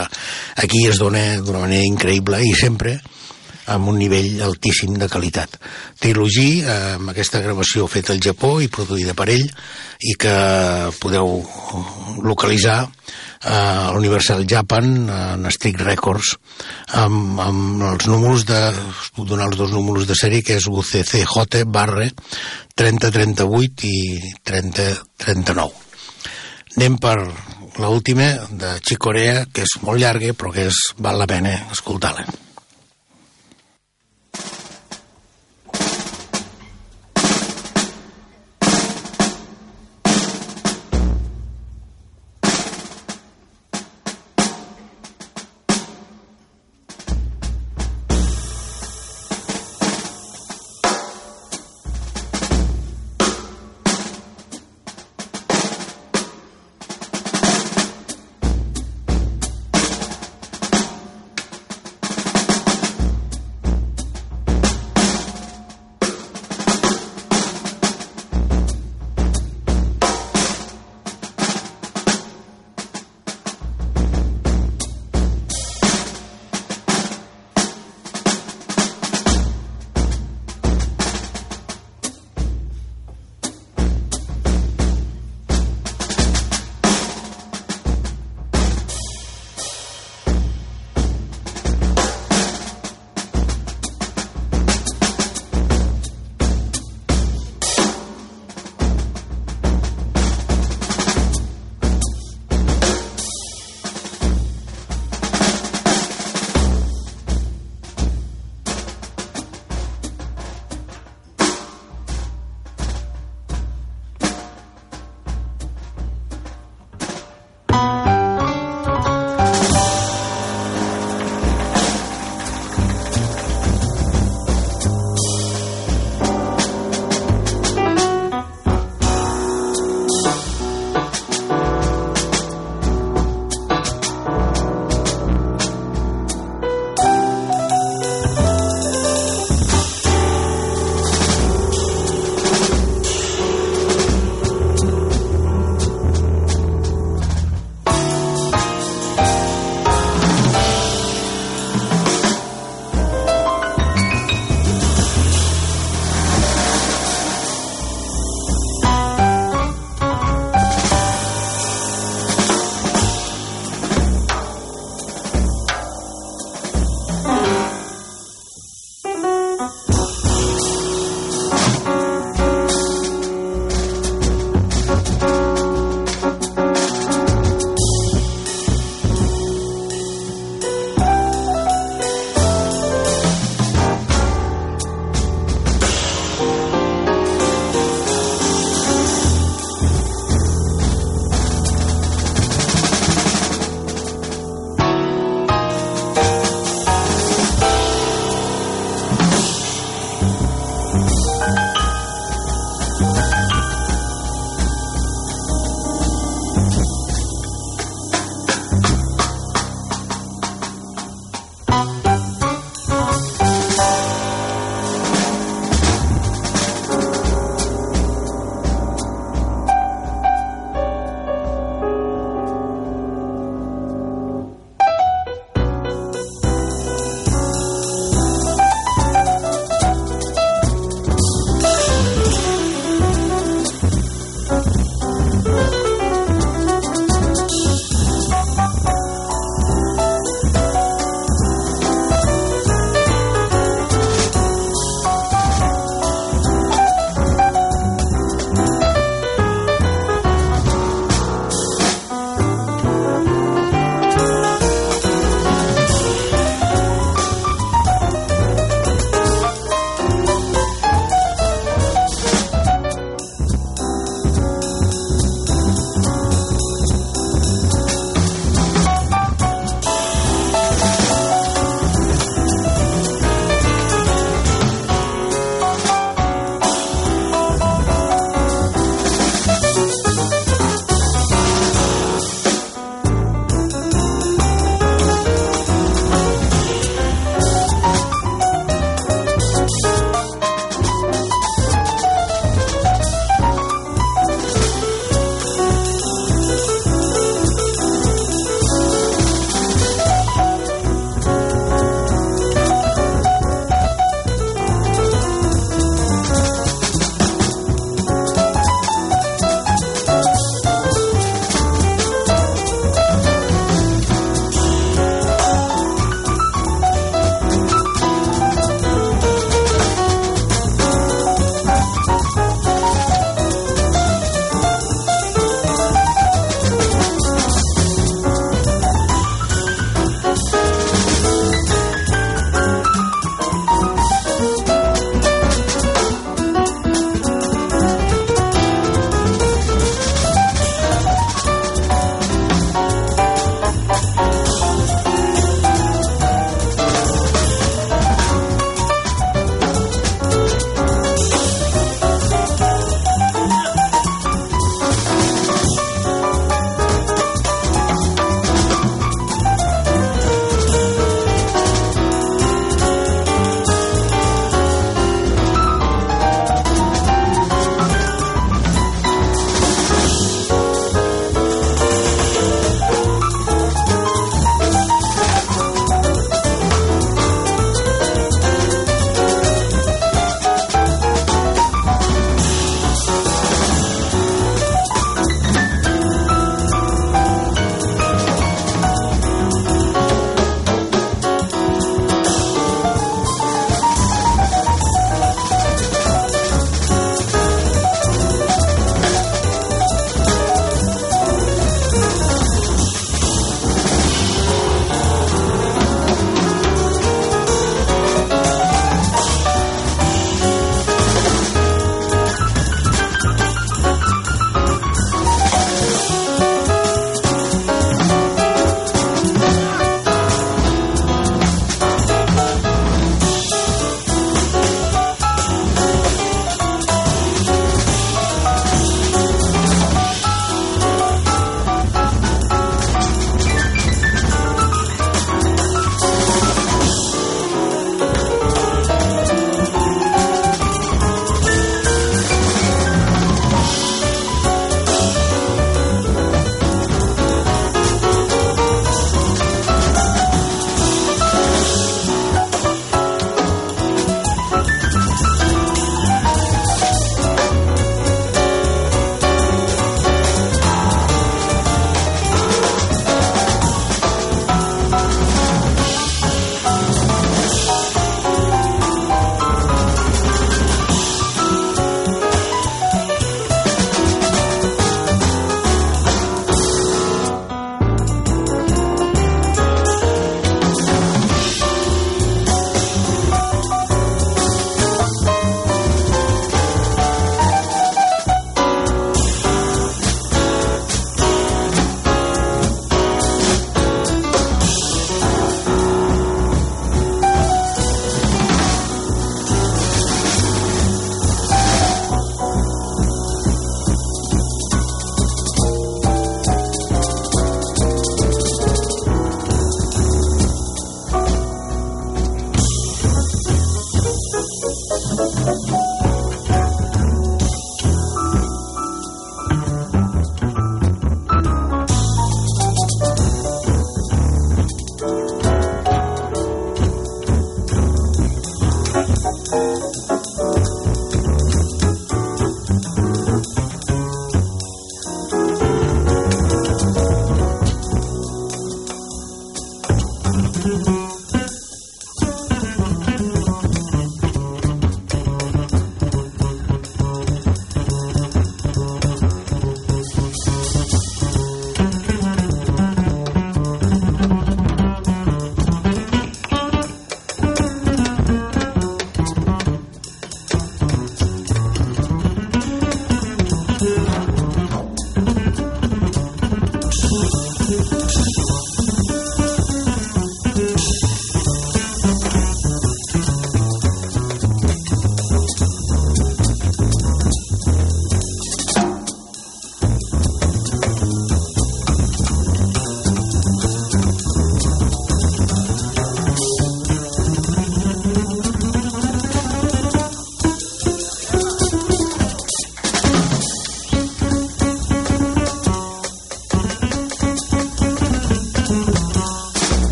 [0.63, 2.99] aquí es dona d'una manera increïble i sempre
[3.71, 5.57] amb un nivell altíssim de qualitat.
[6.01, 9.47] Trilogy, eh, amb aquesta gravació feta al Japó i produïda per ell,
[10.01, 10.35] i que
[11.01, 11.39] podeu
[12.25, 12.79] localitzar
[13.41, 16.35] a l'Universal Japan, en Strict Records,
[17.01, 18.59] amb, amb els números de...
[19.15, 22.11] puc donar els dos números de sèrie, que és UCCJ barre
[22.77, 25.71] 3038 i 3039.
[26.77, 27.17] Anem per
[27.81, 32.50] l'última de Chicorea, que és molt llarga, però que és, val la pena escoltar-la.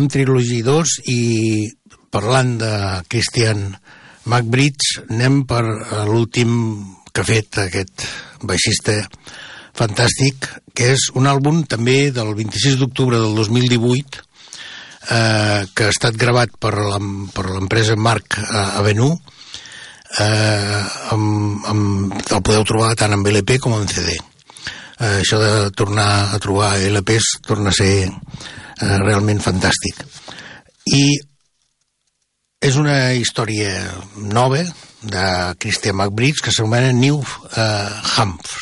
[0.00, 1.68] Deixem Trilogy 2 i
[2.10, 2.72] parlant de
[3.08, 3.74] Christian
[4.24, 5.60] McBridge anem per
[6.08, 6.52] l'últim
[7.12, 8.06] que ha fet aquest
[8.40, 8.96] baixista
[9.76, 14.22] fantàstic, que és un àlbum també del 26 d'octubre del 2018
[15.10, 19.18] eh, que ha estat gravat per l'empresa Marc eh, Avenue
[20.16, 20.80] eh,
[21.12, 26.32] amb, amb, el podeu trobar tant en LP com en CD eh, això de tornar
[26.32, 28.08] a trobar LPs torna a ser
[28.80, 30.04] eh, realment fantàstic
[30.90, 31.04] i
[32.60, 33.70] és una història
[34.16, 34.60] nova
[35.00, 35.26] de
[35.58, 38.56] Christian McBride que s'anomena New uh, Humps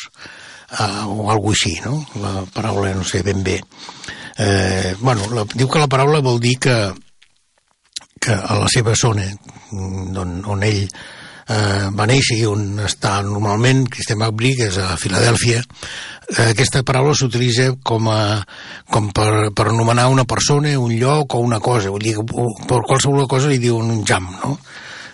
[0.79, 1.97] uh, o alguna així, no?
[2.23, 3.59] La paraula no sé ben bé.
[4.39, 6.77] Eh, bueno, la, diu que la paraula vol dir que,
[8.23, 9.27] que a la seva zona
[9.75, 10.85] on, on ell
[11.49, 16.85] eh, va néixer i on està normalment Christian McBride, que és a Filadèlfia, eh, aquesta
[16.87, 18.41] paraula s'utilitza com, a,
[18.93, 22.17] com per, per anomenar una persona, un lloc o una cosa, vull dir,
[22.69, 24.59] per qualsevol cosa li diuen un jam, no?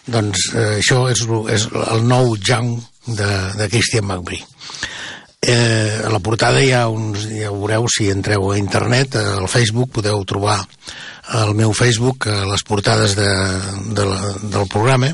[0.04, 1.22] Doncs eh, això és,
[1.54, 2.74] és el nou jam
[3.06, 4.50] de, de Christian McBride.
[5.44, 9.48] Eh, a la portada hi ha uns, ja ho veureu si entreu a internet, al
[9.48, 10.62] Facebook podeu trobar
[11.36, 13.28] al meu Facebook les portades de,
[13.96, 15.10] de la, del programa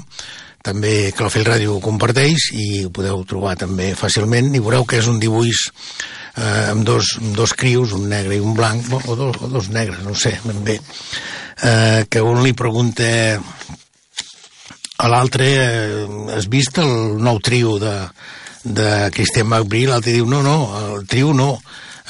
[0.63, 4.53] també que la Fel Ràdio comparteix i ho podeu trobar també fàcilment.
[4.55, 5.63] I veureu que és un dibuix
[6.37, 9.71] eh, amb, dos, amb dos crius, un negre i un blanc o dos, o dos
[9.73, 10.79] negres, no sé ben bé.
[11.63, 13.09] Eh, que un li pregunta
[15.01, 16.07] a l'altre eh,
[16.37, 17.95] has vist el nou trio de,
[18.65, 19.95] de Christian McBride?
[19.95, 20.59] L'altre diu no, no,
[20.97, 21.55] el trio no.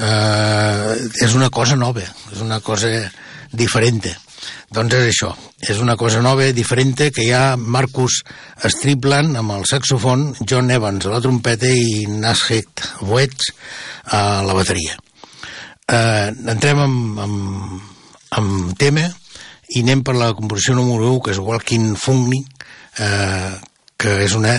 [0.01, 2.89] Eh, és una cosa nova és una cosa
[3.53, 4.01] diferent
[4.71, 8.21] doncs és això, és una cosa nova, diferent, que hi ha Marcus
[8.65, 13.53] Stripland amb el saxofon, John Evans a la trompeta i Nashet Boetz
[14.17, 14.99] a la bateria.
[15.91, 17.81] Eh, entrem amb, amb,
[18.39, 19.09] amb tema
[19.75, 22.41] i anem per la composició número 1, que és Walking Funny,
[22.99, 23.59] eh,
[24.01, 24.55] que és una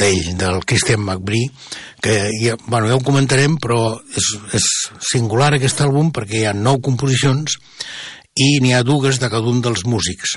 [0.00, 1.52] d'ell, del Christian McBride,
[2.00, 4.68] que ja, bueno, ja ho comentarem, però és, és
[5.10, 7.58] singular aquest àlbum perquè hi ha nou composicions
[8.38, 10.36] i n'hi ha dues de cada un dels músics.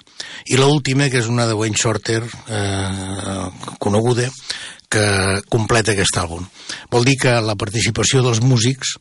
[0.50, 3.48] I l'última, que és una de Wayne Shorter, eh,
[3.80, 4.30] coneguda,
[4.92, 5.06] que
[5.50, 6.46] completa aquest àlbum.
[6.92, 8.98] Vol dir que la participació dels músics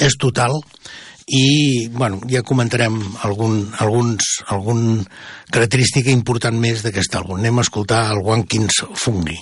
[0.00, 0.60] és total
[1.28, 5.02] i bueno, ja comentarem algun, alguns, algun
[5.52, 7.38] característica important més d'aquest àlbum.
[7.40, 9.38] Anem a escoltar el Wankins Fungi.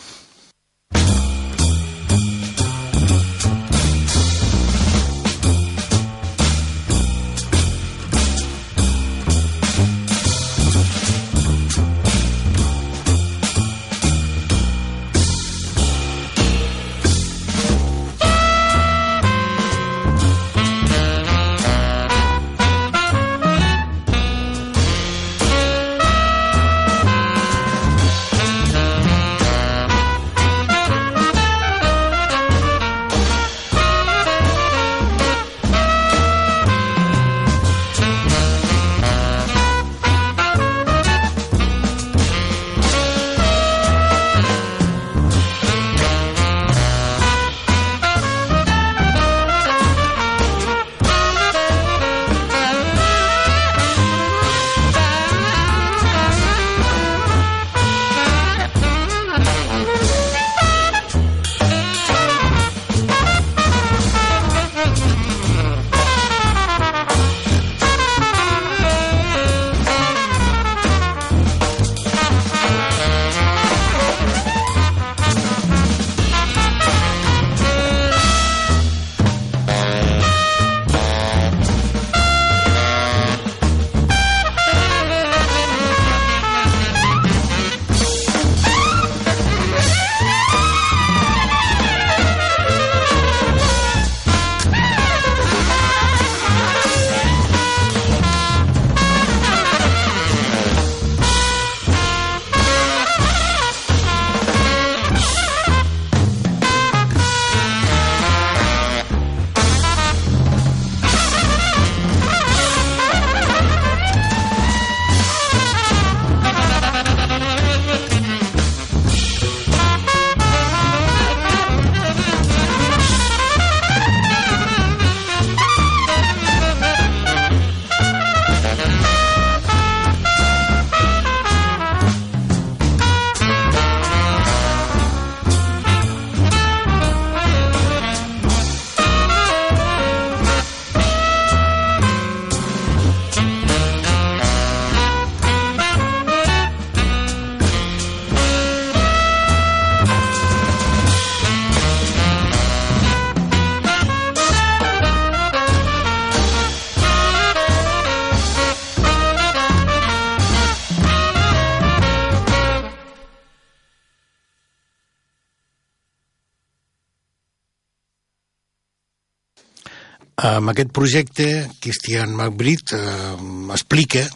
[170.61, 171.47] Amb aquest projecte,
[171.81, 173.35] Christian McBride eh,
[173.73, 174.27] explica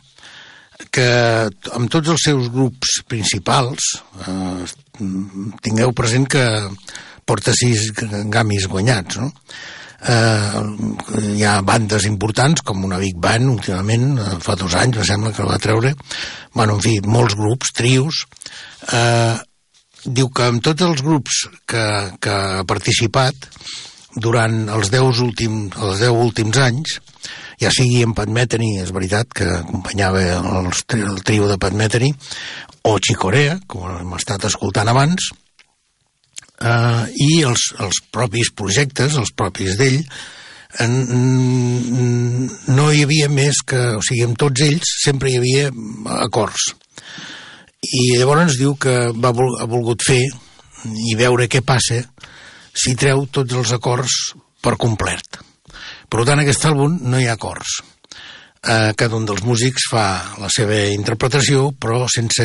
[0.95, 1.07] que
[1.77, 3.91] amb tots els seus grups principals,
[4.25, 4.65] eh,
[5.65, 6.45] tingueu present que
[7.29, 7.91] porta sis
[8.33, 9.31] gamis guanyats, no?
[10.05, 10.63] Eh,
[11.37, 15.33] hi ha bandes importants com una Big Band últimament, eh, fa dos anys me sembla
[15.33, 15.95] que el va treure
[16.53, 18.25] bueno, en fi, molts grups, trios
[18.93, 19.37] eh,
[20.05, 21.87] diu que amb tots els grups que,
[22.21, 23.49] que ha participat
[24.17, 26.99] durant els 10 últims, els 10 últims anys
[27.61, 32.13] ja sigui en Pat Metheny, és veritat que acompanyava el, el trio de Pat Metheny
[32.85, 35.31] o Chicorea, com hem estat escoltant abans
[36.61, 40.03] eh, i els, els propis projectes, els propis d'ell,
[42.75, 45.69] no hi havia més que, o sigui, amb tots ells sempre hi havia
[46.25, 46.73] acords.
[47.85, 50.23] I llavors diu que va, ha volgut fer
[50.85, 52.03] i veure què passa
[52.75, 55.41] si treu tots els acords per complet.
[56.11, 57.81] Per tant, aquest àlbum no hi ha acords.
[58.65, 60.07] Eh, cada un dels músics fa
[60.41, 62.45] la seva interpretació, però sense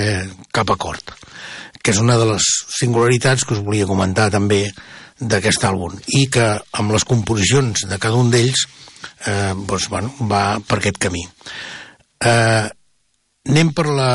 [0.51, 1.15] cap acord
[1.83, 2.45] que és una de les
[2.75, 4.65] singularitats que us volia comentar també
[5.19, 6.47] d'aquest àlbum i que
[6.79, 8.65] amb les composicions de cada un d'ells
[9.27, 12.67] eh, doncs, bueno, va per aquest camí eh,
[13.49, 14.13] anem per la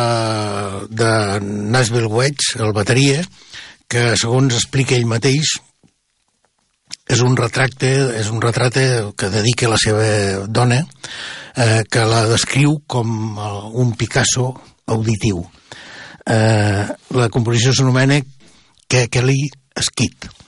[0.89, 1.11] de
[1.45, 3.25] Nashville Wedge el bateria
[3.89, 5.57] que segons explica ell mateix
[7.09, 7.91] és un retracte
[8.21, 8.85] és un retracte
[9.17, 13.51] que dedica la seva dona eh, que la descriu com eh,
[13.81, 14.53] un Picasso
[14.87, 15.43] auditiu
[16.27, 16.87] eh,
[17.19, 18.21] la composició s'anomena
[18.89, 20.44] Kelly Skid.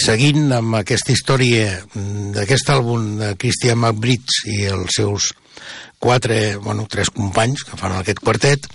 [0.00, 1.66] Seguint amb aquesta història
[2.34, 5.32] d'aquest àlbum de Christian McBride i els seus
[5.98, 8.68] quatre, bueno, tres companys que fan aquest quartet,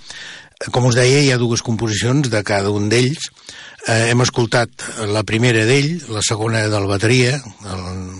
[0.72, 3.30] com us deia, hi ha dues composicions de cada un d'ells.
[3.88, 7.34] Eh, hem escoltat la primera d'ell, la segona del bateria,
[7.74, 8.12] el,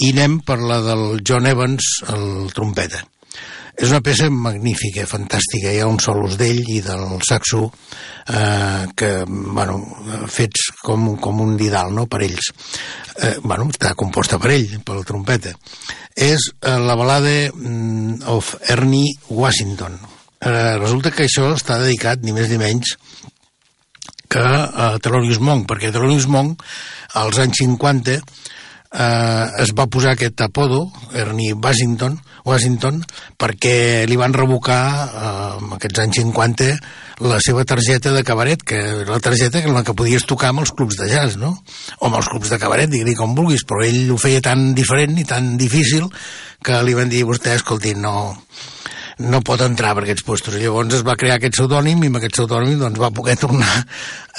[0.00, 3.02] i anem per la del John Evans, el trompeta.
[3.74, 5.72] És una peça magnífica, fantàstica.
[5.72, 7.64] Hi ha uns solos d'ell i del saxo
[8.30, 9.80] eh, que, bueno,
[10.30, 12.52] fets com, com un didal, no?, per ells.
[13.18, 15.54] Eh, bueno, està composta per ell, per la trompeta.
[16.14, 19.98] És eh, la balada mm, of Ernie Washington.
[20.38, 22.94] Eh, resulta que això està dedicat, ni més ni menys,
[24.30, 26.62] que a Thelonious Monk, perquè Thelonious Monk,
[27.20, 28.18] als anys 50,
[28.94, 33.00] eh, es va posar aquest apodo, Ernie Washington, Washington
[33.40, 36.70] perquè li van revocar eh, en aquests anys 50
[37.24, 40.74] la seva targeta de cabaret, que la targeta que la que podies tocar amb els
[40.74, 41.52] clubs de jazz, no?
[42.00, 45.18] O amb els clubs de cabaret, digui com vulguis, però ell ho feia tan diferent
[45.18, 46.08] i tan difícil
[46.64, 48.34] que li van dir vostè, escolti, no,
[49.22, 50.58] no pot entrar per aquests puestos.
[50.58, 53.72] I llavors es va crear aquest pseudònim i amb aquest pseudònim doncs, va poder tornar
[53.78, 53.84] a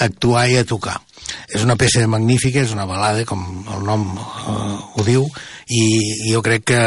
[0.09, 0.99] actuar i a tocar.
[1.49, 3.43] És una peça magnífica, és una balada, com
[3.73, 5.25] el nom eh, ho diu,
[5.67, 5.83] i,
[6.27, 6.81] i jo crec que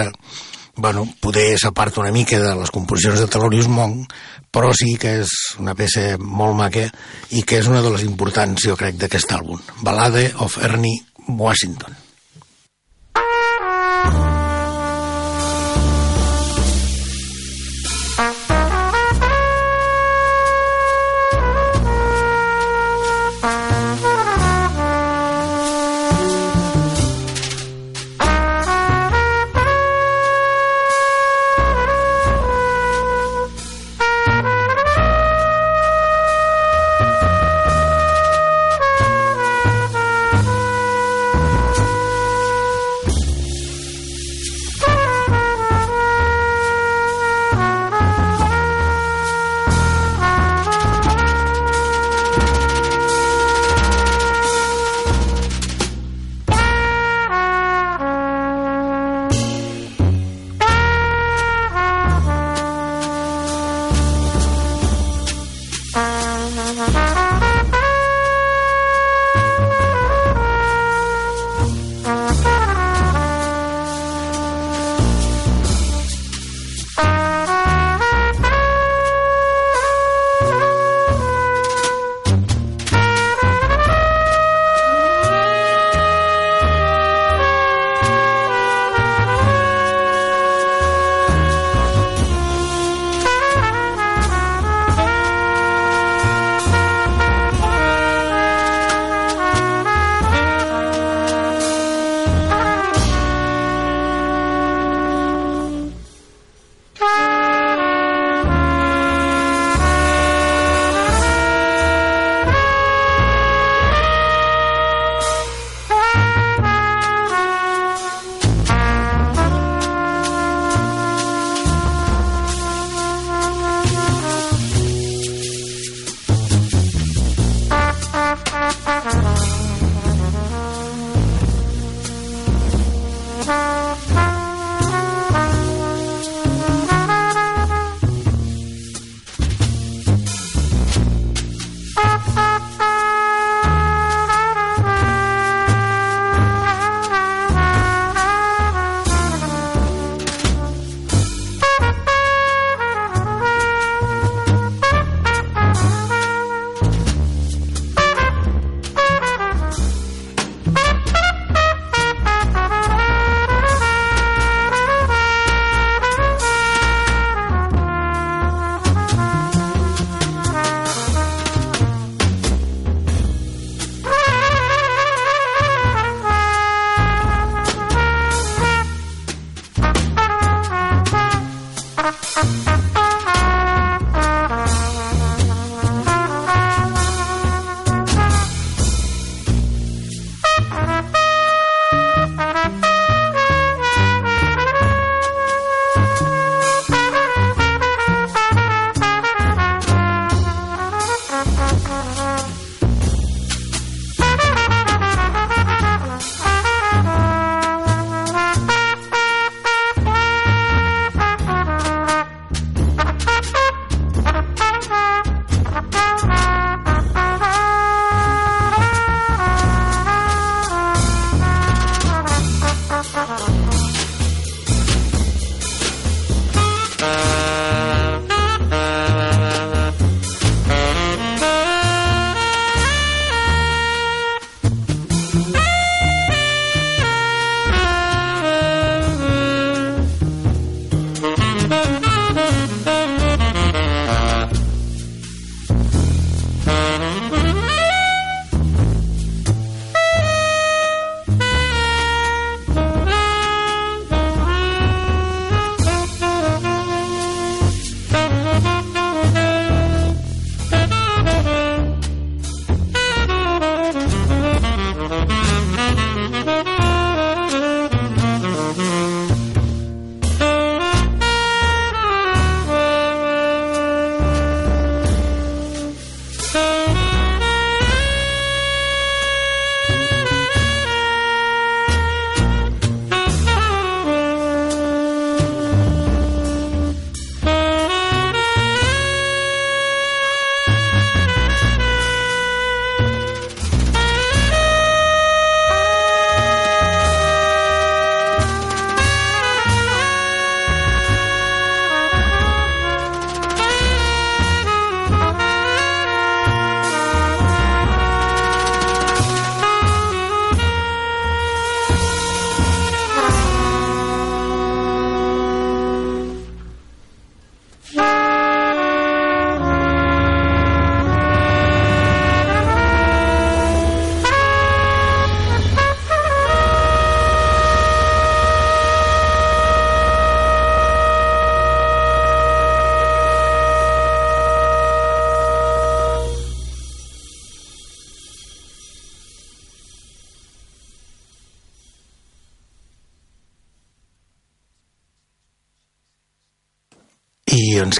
[0.79, 4.13] bueno, poder s'aparta una mica de les composicions de Thelonious Monk,
[4.55, 6.87] però sí que és una peça molt maca
[7.35, 9.59] i que és una de les importants, jo crec, d'aquest àlbum.
[9.83, 12.08] Ballade of Ernie Washington.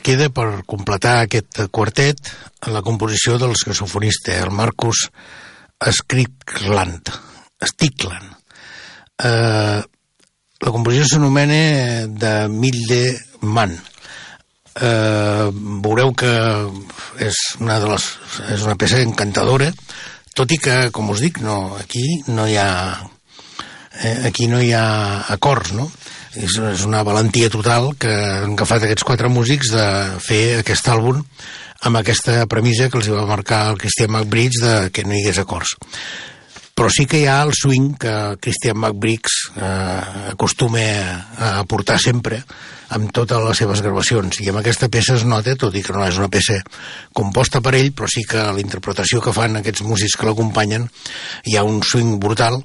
[0.09, 2.31] Queda per completar aquest quartet
[2.73, 5.03] la composició del saxofonista, el Marcus
[5.85, 7.11] Skrikland.
[7.61, 8.31] Stikland.
[9.19, 9.81] Eh,
[10.65, 13.03] la composició s'anomena de Milde
[13.43, 13.75] Man.
[14.81, 15.47] Eh,
[15.85, 16.33] veureu que
[17.29, 18.09] és una, de les,
[18.55, 19.69] és una peça encantadora,
[20.33, 22.71] tot i que, com us dic, no, aquí no hi ha
[24.01, 24.87] eh, aquí no hi ha
[25.37, 25.91] acords, no?
[26.37, 29.87] És, és una valentia total que han agafat aquests quatre músics de
[30.21, 31.23] fer aquest àlbum
[31.89, 35.41] amb aquesta premissa que els va marcar el Christian McBride de que no hi hagués
[35.45, 35.77] acords
[36.79, 40.85] però sí que hi ha el swing que Christian McBriggs eh, acostuma
[41.35, 42.39] a, portar sempre
[42.95, 44.39] amb totes les seves gravacions.
[44.45, 46.61] I amb aquesta peça es nota, tot i que no és una peça
[47.11, 50.87] composta per ell, però sí que la interpretació que fan aquests músics que l'acompanyen
[51.51, 52.61] hi ha un swing brutal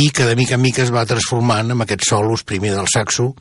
[0.00, 3.34] i que de mica en mica es va transformant amb aquests solos, primer del saxo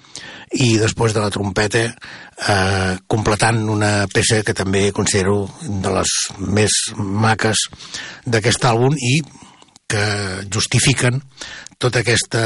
[0.60, 6.18] i després de la trompeta eh, completant una peça que també considero de les
[6.52, 7.64] més maques
[8.28, 9.22] d'aquest àlbum i
[9.92, 10.04] que
[10.48, 11.20] justifiquen
[11.82, 12.44] tota aquesta,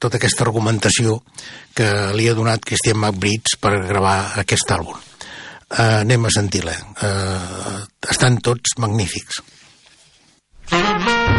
[0.00, 1.20] tota aquesta argumentació
[1.76, 4.96] que li ha donat Christian McBride per gravar aquest àlbum.
[5.66, 6.76] Uh, anem a sentir-la.
[7.02, 7.80] Uh,
[8.14, 9.42] estan tots magnífics.
[10.70, 11.35] per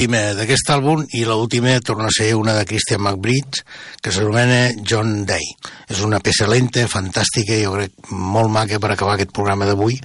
[0.00, 3.60] l'última d'aquest àlbum i l'última torna a ser una de Christian McBride
[4.00, 5.44] que s'anomena John Day.
[5.92, 10.00] És una peça lenta, fantàstica, jo crec molt maca per acabar aquest programa d'avui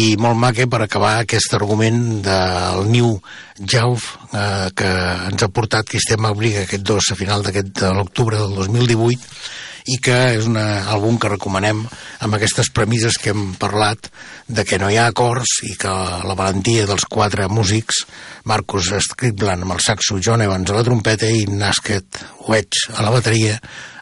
[0.00, 3.18] i molt maca per acabar aquest argument del New
[3.60, 4.88] Jauf eh, que
[5.28, 10.00] ens ha portat Cristian Mabriga aquest dos a final d'aquest de l'octubre del 2018 i
[10.00, 11.84] que és un àlbum que recomanem
[12.24, 14.08] amb aquestes premisses que hem parlat
[14.48, 15.92] de que no hi ha acords i que
[16.26, 18.04] la valentia dels quatre músics
[18.48, 23.12] Marcus Scribland amb el saxo, John Evans a la trompeta i Nasket Wedge a la
[23.14, 23.58] bateria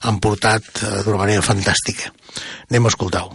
[0.07, 2.13] han portat eh, d'una manera fantàstica.
[2.71, 3.35] Anem a escoltar-ho.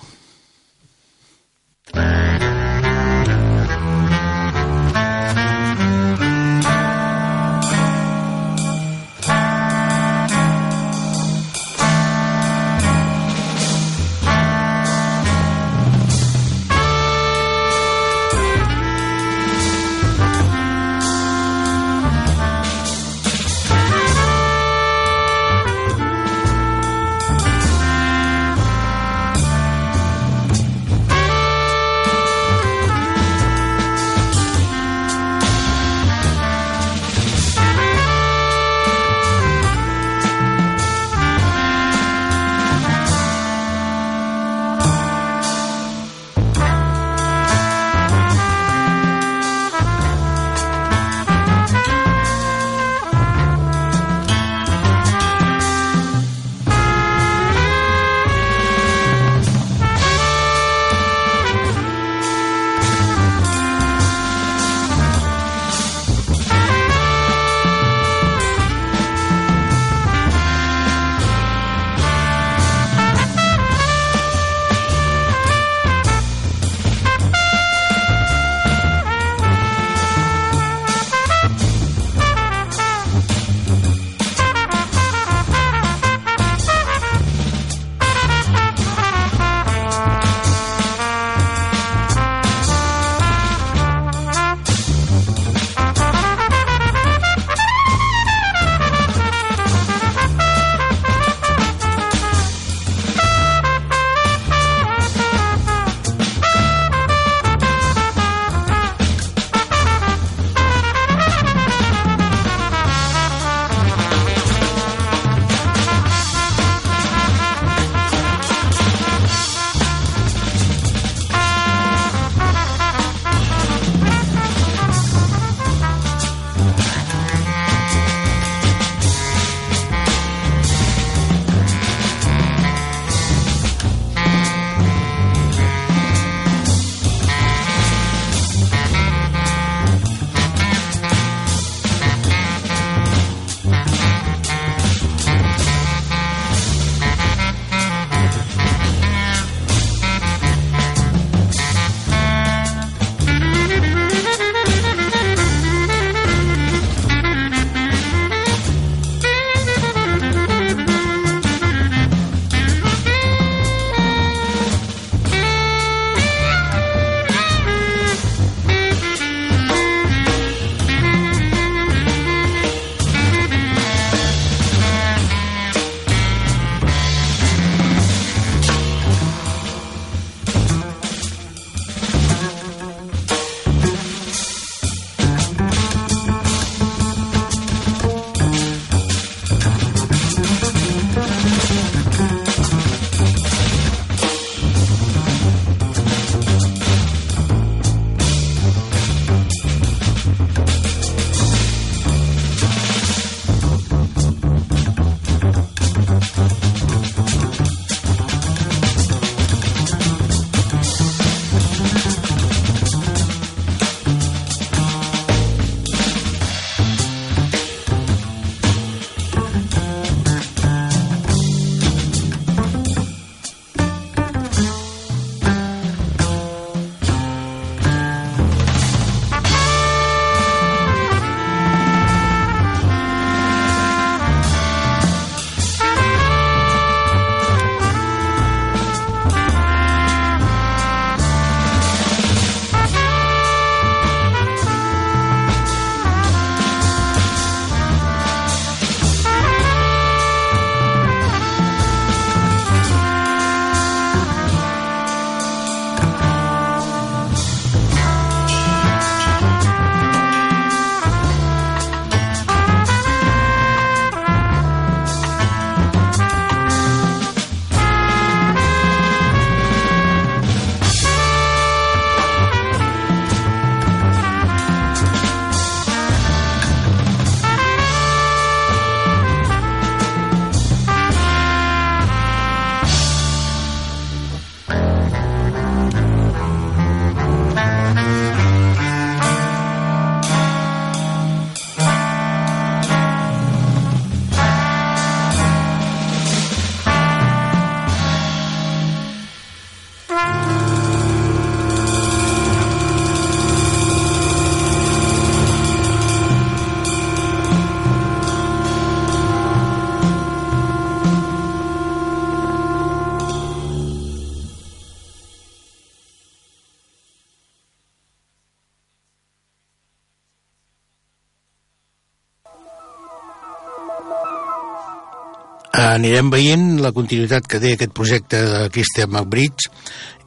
[326.02, 329.70] Anirem veient la continuïtat que té aquest projecte de Christian McBridge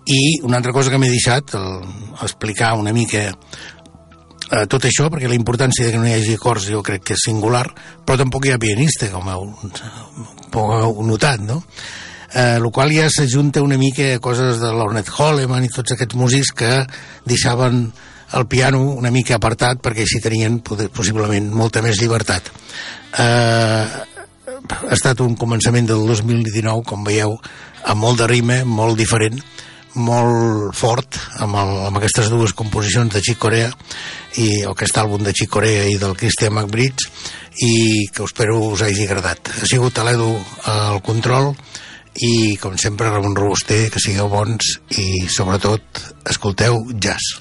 [0.07, 1.81] i una altra cosa que m'he deixat el,
[2.23, 6.69] explicar una mica eh, tot això, perquè la importància de que no hi hagi acords
[6.71, 7.67] jo crec que és singular,
[8.05, 9.47] però tampoc hi ha pianista, com heu,
[10.55, 11.63] heu notat, no?
[12.35, 16.19] Eh, el qual ja s'ajunta una mica a coses de l'Ornette Holleman i tots aquests
[16.19, 16.73] músics que
[17.25, 17.87] deixaven
[18.35, 22.51] el piano una mica apartat perquè així tenien possiblement molta més llibertat.
[23.23, 24.14] Eh,
[24.73, 27.37] ha estat un començament del 2019, com veieu,
[27.85, 29.41] amb molt de rime, molt diferent,
[29.95, 33.71] molt fort amb, el, amb aquestes dues composicions de Chick Corea
[34.43, 37.07] i aquest àlbum de Chick Corea i del Christian McBridge
[37.63, 39.53] i que espero us hagi agradat.
[39.55, 40.33] Ha sigut a l'Edu
[40.73, 41.53] al control
[42.27, 47.39] i com sempre Ramon Robuster que sigueu bons i sobretot escolteu jazz